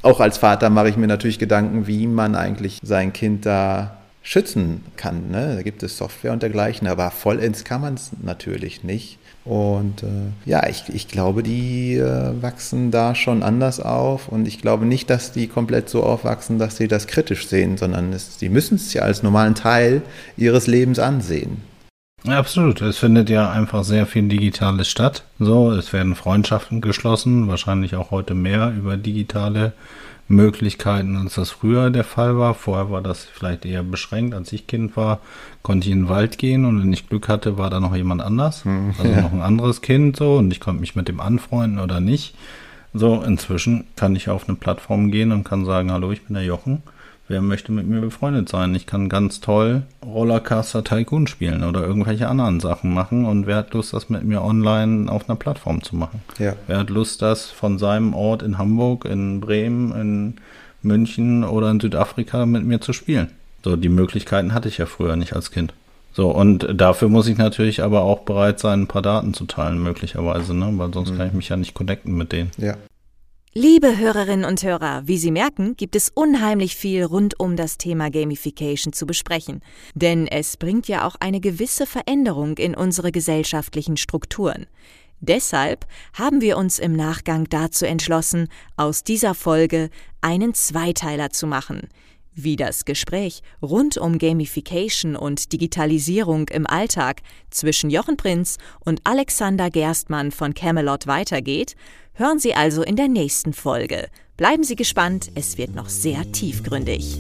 auch 0.03 0.21
als 0.21 0.39
Vater 0.39 0.71
mache 0.71 0.91
ich 0.91 0.97
mir 0.97 1.09
natürlich 1.09 1.41
Gedanken, 1.41 1.89
wie 1.89 2.07
man 2.07 2.37
eigentlich 2.37 2.79
sein 2.85 3.13
Kind 3.13 3.45
da 3.47 3.97
schützen 4.23 4.85
kann. 4.97 5.31
Ne? 5.33 5.57
Da 5.57 5.63
gibt 5.63 5.83
es 5.83 5.97
Software 5.97 6.33
und 6.33 6.43
dergleichen, 6.43 6.87
aber 6.87 7.11
vollends 7.11 7.65
kann 7.65 7.81
man 7.81 7.95
es 7.95 8.11
natürlich 8.23 8.85
nicht. 8.85 9.19
Und 9.45 10.05
äh, 10.05 10.07
ja, 10.45 10.69
ich, 10.69 10.85
ich 10.91 11.09
glaube, 11.09 11.43
die 11.43 11.95
äh, 11.95 12.33
wachsen 12.41 12.93
da 12.93 13.17
schon 13.17 13.43
anders 13.43 13.81
auf 13.81 14.29
und 14.29 14.47
ich 14.47 14.61
glaube 14.61 14.87
nicht, 14.87 15.11
dass 15.11 15.33
die 15.33 15.49
komplett 15.49 15.89
so 15.89 16.05
aufwachsen, 16.05 16.59
dass 16.61 16.77
sie 16.77 16.87
das 16.87 17.09
kritisch 17.09 17.49
sehen, 17.49 17.77
sondern 17.77 18.13
es, 18.13 18.39
sie 18.39 18.51
müssen 18.51 18.77
es 18.77 18.93
ja 18.93 19.03
als 19.03 19.25
normalen 19.25 19.57
Teil 19.57 20.03
ihres 20.37 20.69
Lebens 20.69 21.01
ansehen. 21.01 21.63
Ja, 22.25 22.39
absolut. 22.39 22.81
Es 22.83 22.99
findet 22.99 23.31
ja 23.31 23.51
einfach 23.51 23.85
sehr 23.85 24.07
viel 24.07 24.29
Digitales 24.29 24.89
statt. 24.89 25.25
So, 25.39 25.71
es 25.71 25.93
werden 25.93 26.15
Freundschaften 26.15 26.81
geschlossen, 26.81 27.49
wahrscheinlich 27.49 27.95
auch 27.95 28.11
heute 28.11 28.35
mehr 28.35 28.73
über 28.77 28.97
digitale 28.97 29.73
Möglichkeiten, 30.27 31.17
als 31.17 31.37
das 31.37 31.51
früher 31.51 31.91
der 31.91 32.05
Fall 32.05 32.37
war. 32.37 32.55
Vorher 32.55 32.91
war 32.91 33.01
das 33.01 33.25
vielleicht 33.25 33.65
eher 33.65 33.83
beschränkt. 33.83 34.35
Als 34.35 34.53
ich 34.53 34.67
Kind 34.67 34.97
war, 34.97 35.21
konnte 35.63 35.87
ich 35.87 35.93
in 35.93 36.03
den 36.03 36.09
Wald 36.09 36.39
gehen 36.39 36.65
und 36.65 36.83
wenn 36.83 36.93
ich 36.93 37.09
Glück 37.09 37.29
hatte, 37.29 37.57
war 37.57 37.71
da 37.71 37.81
noch 37.81 37.97
jemand 37.97 38.21
anders. 38.21 38.65
Hm, 38.65 38.95
also 38.99 39.11
ja. 39.11 39.23
noch 39.23 39.33
ein 39.33 39.41
anderes 39.41 39.81
Kind 39.81 40.17
so 40.17 40.37
und 40.37 40.51
ich 40.51 40.61
konnte 40.61 40.81
mich 40.81 40.97
mit 40.97 41.09
dem 41.09 41.21
anfreunden 41.21 41.79
oder 41.79 42.01
nicht. 42.01 42.35
So, 42.93 43.23
inzwischen 43.23 43.87
kann 43.97 44.17
ich 44.17 44.29
auf 44.29 44.49
eine 44.49 44.57
Plattform 44.57 45.11
gehen 45.11 45.31
und 45.33 45.45
kann 45.45 45.65
sagen, 45.65 45.93
hallo, 45.93 46.11
ich 46.11 46.25
bin 46.25 46.35
der 46.35 46.45
Jochen 46.45 46.83
Wer 47.29 47.43
möchte 47.43 47.73
mit 47.73 47.87
mir 47.87 48.01
befreundet 48.01 48.49
sein? 48.49 48.75
Ich 48.75 48.87
kann 48.87 49.11
ganz 49.11 49.41
toll 49.41 49.83
Rollercaster 50.03 50.83
Tycoon 50.83 51.27
spielen 51.27 51.63
oder 51.63 51.87
irgendwelche 51.87 52.27
anderen 52.27 52.59
Sachen 52.59 52.95
machen. 52.95 53.27
Und 53.27 53.47
wer 53.47 53.57
hat 53.57 53.75
Lust, 53.75 53.93
das 53.93 54.09
mit 54.09 54.25
mir 54.25 54.43
online 54.43 55.13
auf 55.13 55.29
einer 55.29 55.37
Plattform 55.37 55.83
zu 55.83 55.95
machen? 55.95 56.23
Ja. 56.39 56.55
Wer 56.67 56.79
hat 56.79 56.89
Lust, 56.89 57.21
das 57.21 57.51
von 57.51 57.79
seinem 57.79 58.15
Ort 58.15 58.43
in 58.43 58.57
Hamburg, 58.57 59.05
in 59.05 59.41
Bremen, 59.41 59.93
in 59.93 60.35
München 60.81 61.45
oder 61.45 61.71
in 61.71 61.81
Südafrika 61.81 62.47
mit 62.47 62.65
mir 62.65 62.81
zu 62.81 62.95
spielen? 62.95 63.29
So, 63.63 63.77
die 63.77 63.91
Möglichkeiten 63.91 64.55
hatte 64.55 64.69
ich 64.69 64.79
ja 64.79 64.87
früher 64.87 65.17
nicht 65.17 65.35
als 65.35 65.51
Kind. 65.51 65.75
So, 66.15 66.31
und 66.31 66.67
dafür 66.75 67.11
muss 67.11 67.29
ich 67.29 67.37
natürlich 67.37 67.83
aber 67.83 68.03
auch 68.03 68.21
bereit 68.21 68.59
sein, 68.59 68.83
ein 68.83 68.87
paar 68.87 69.03
Daten 69.03 69.35
zu 69.35 69.45
teilen, 69.45 69.83
möglicherweise, 69.83 70.55
ne? 70.55 70.73
Weil 70.77 70.95
sonst 70.95 71.13
mhm. 71.13 71.19
kann 71.19 71.27
ich 71.29 71.33
mich 71.35 71.49
ja 71.51 71.57
nicht 71.57 71.75
connecten 71.75 72.17
mit 72.17 72.33
denen. 72.33 72.51
Ja. 72.57 72.77
Liebe 73.61 73.99
Hörerinnen 73.99 74.45
und 74.45 74.63
Hörer, 74.63 75.03
wie 75.07 75.19
Sie 75.19 75.33
merken, 75.33 75.77
gibt 75.77 75.97
es 75.97 76.11
unheimlich 76.15 76.77
viel 76.77 77.03
rund 77.03 77.41
um 77.41 77.57
das 77.57 77.77
Thema 77.77 78.09
Gamification 78.09 78.93
zu 78.93 79.05
besprechen. 79.05 79.63
Denn 79.97 80.29
es 80.29 80.57
bringt 80.57 80.87
ja 80.87 81.05
auch 81.05 81.17
eine 81.19 81.41
gewisse 81.41 81.85
Veränderung 81.85 82.57
in 82.57 82.77
unsere 82.77 83.11
gesellschaftlichen 83.11 83.97
Strukturen. 83.97 84.67
Deshalb 85.19 85.89
haben 86.13 86.41
wir 86.41 86.57
uns 86.57 86.79
im 86.79 86.93
Nachgang 86.93 87.49
dazu 87.51 87.85
entschlossen, 87.85 88.47
aus 88.77 89.03
dieser 89.03 89.35
Folge 89.35 89.91
einen 90.21 90.55
Zweiteiler 90.55 91.31
zu 91.31 91.49
machen. 91.49 91.89
Wie 92.41 92.57
das 92.57 92.85
Gespräch 92.85 93.43
rund 93.61 93.99
um 93.99 94.19
Gamification 94.19 95.17
und 95.17 95.53
Digitalisierung 95.53 96.49
im 96.49 96.67
Alltag 96.67 97.23
zwischen 97.51 97.91
Jochen 97.91 98.17
Prinz 98.17 98.59
und 98.79 99.01
Alexander 99.05 99.71
Gerstmann 99.71 100.31
von 100.31 100.55
Camelot 100.55 101.07
weitergeht, 101.07 101.75
Hören 102.19 102.41
Sie 102.41 102.53
also 102.53 102.83
in 102.83 102.97
der 102.97 103.07
nächsten 103.07 103.53
Folge. 103.53 104.09
Bleiben 104.37 104.65
Sie 104.65 104.75
gespannt, 104.75 105.31
es 105.37 105.57
wird 105.57 105.77
noch 105.77 105.89
sehr 105.89 106.33
tiefgründig. 106.33 107.17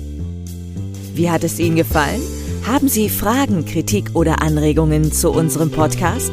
Wie 1.15 1.31
hat 1.31 1.45
es 1.45 1.61
Ihnen 1.61 1.77
gefallen? 1.77 2.21
Haben 2.67 2.89
Sie 2.89 3.09
Fragen, 3.09 3.65
Kritik 3.65 4.11
oder 4.15 4.43
Anregungen 4.43 5.13
zu 5.13 5.31
unserem 5.31 5.71
Podcast? 5.71 6.33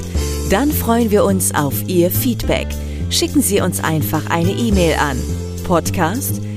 Dann 0.49 0.71
freuen 0.71 1.11
wir 1.11 1.25
uns 1.25 1.53
auf 1.53 1.87
Ihr 1.87 2.09
Feedback. 2.09 2.65
Schicken 3.11 3.43
Sie 3.43 3.61
uns 3.61 3.83
einfach 3.83 4.31
eine 4.31 4.53
E-Mail 4.53 4.95
an 4.95 5.17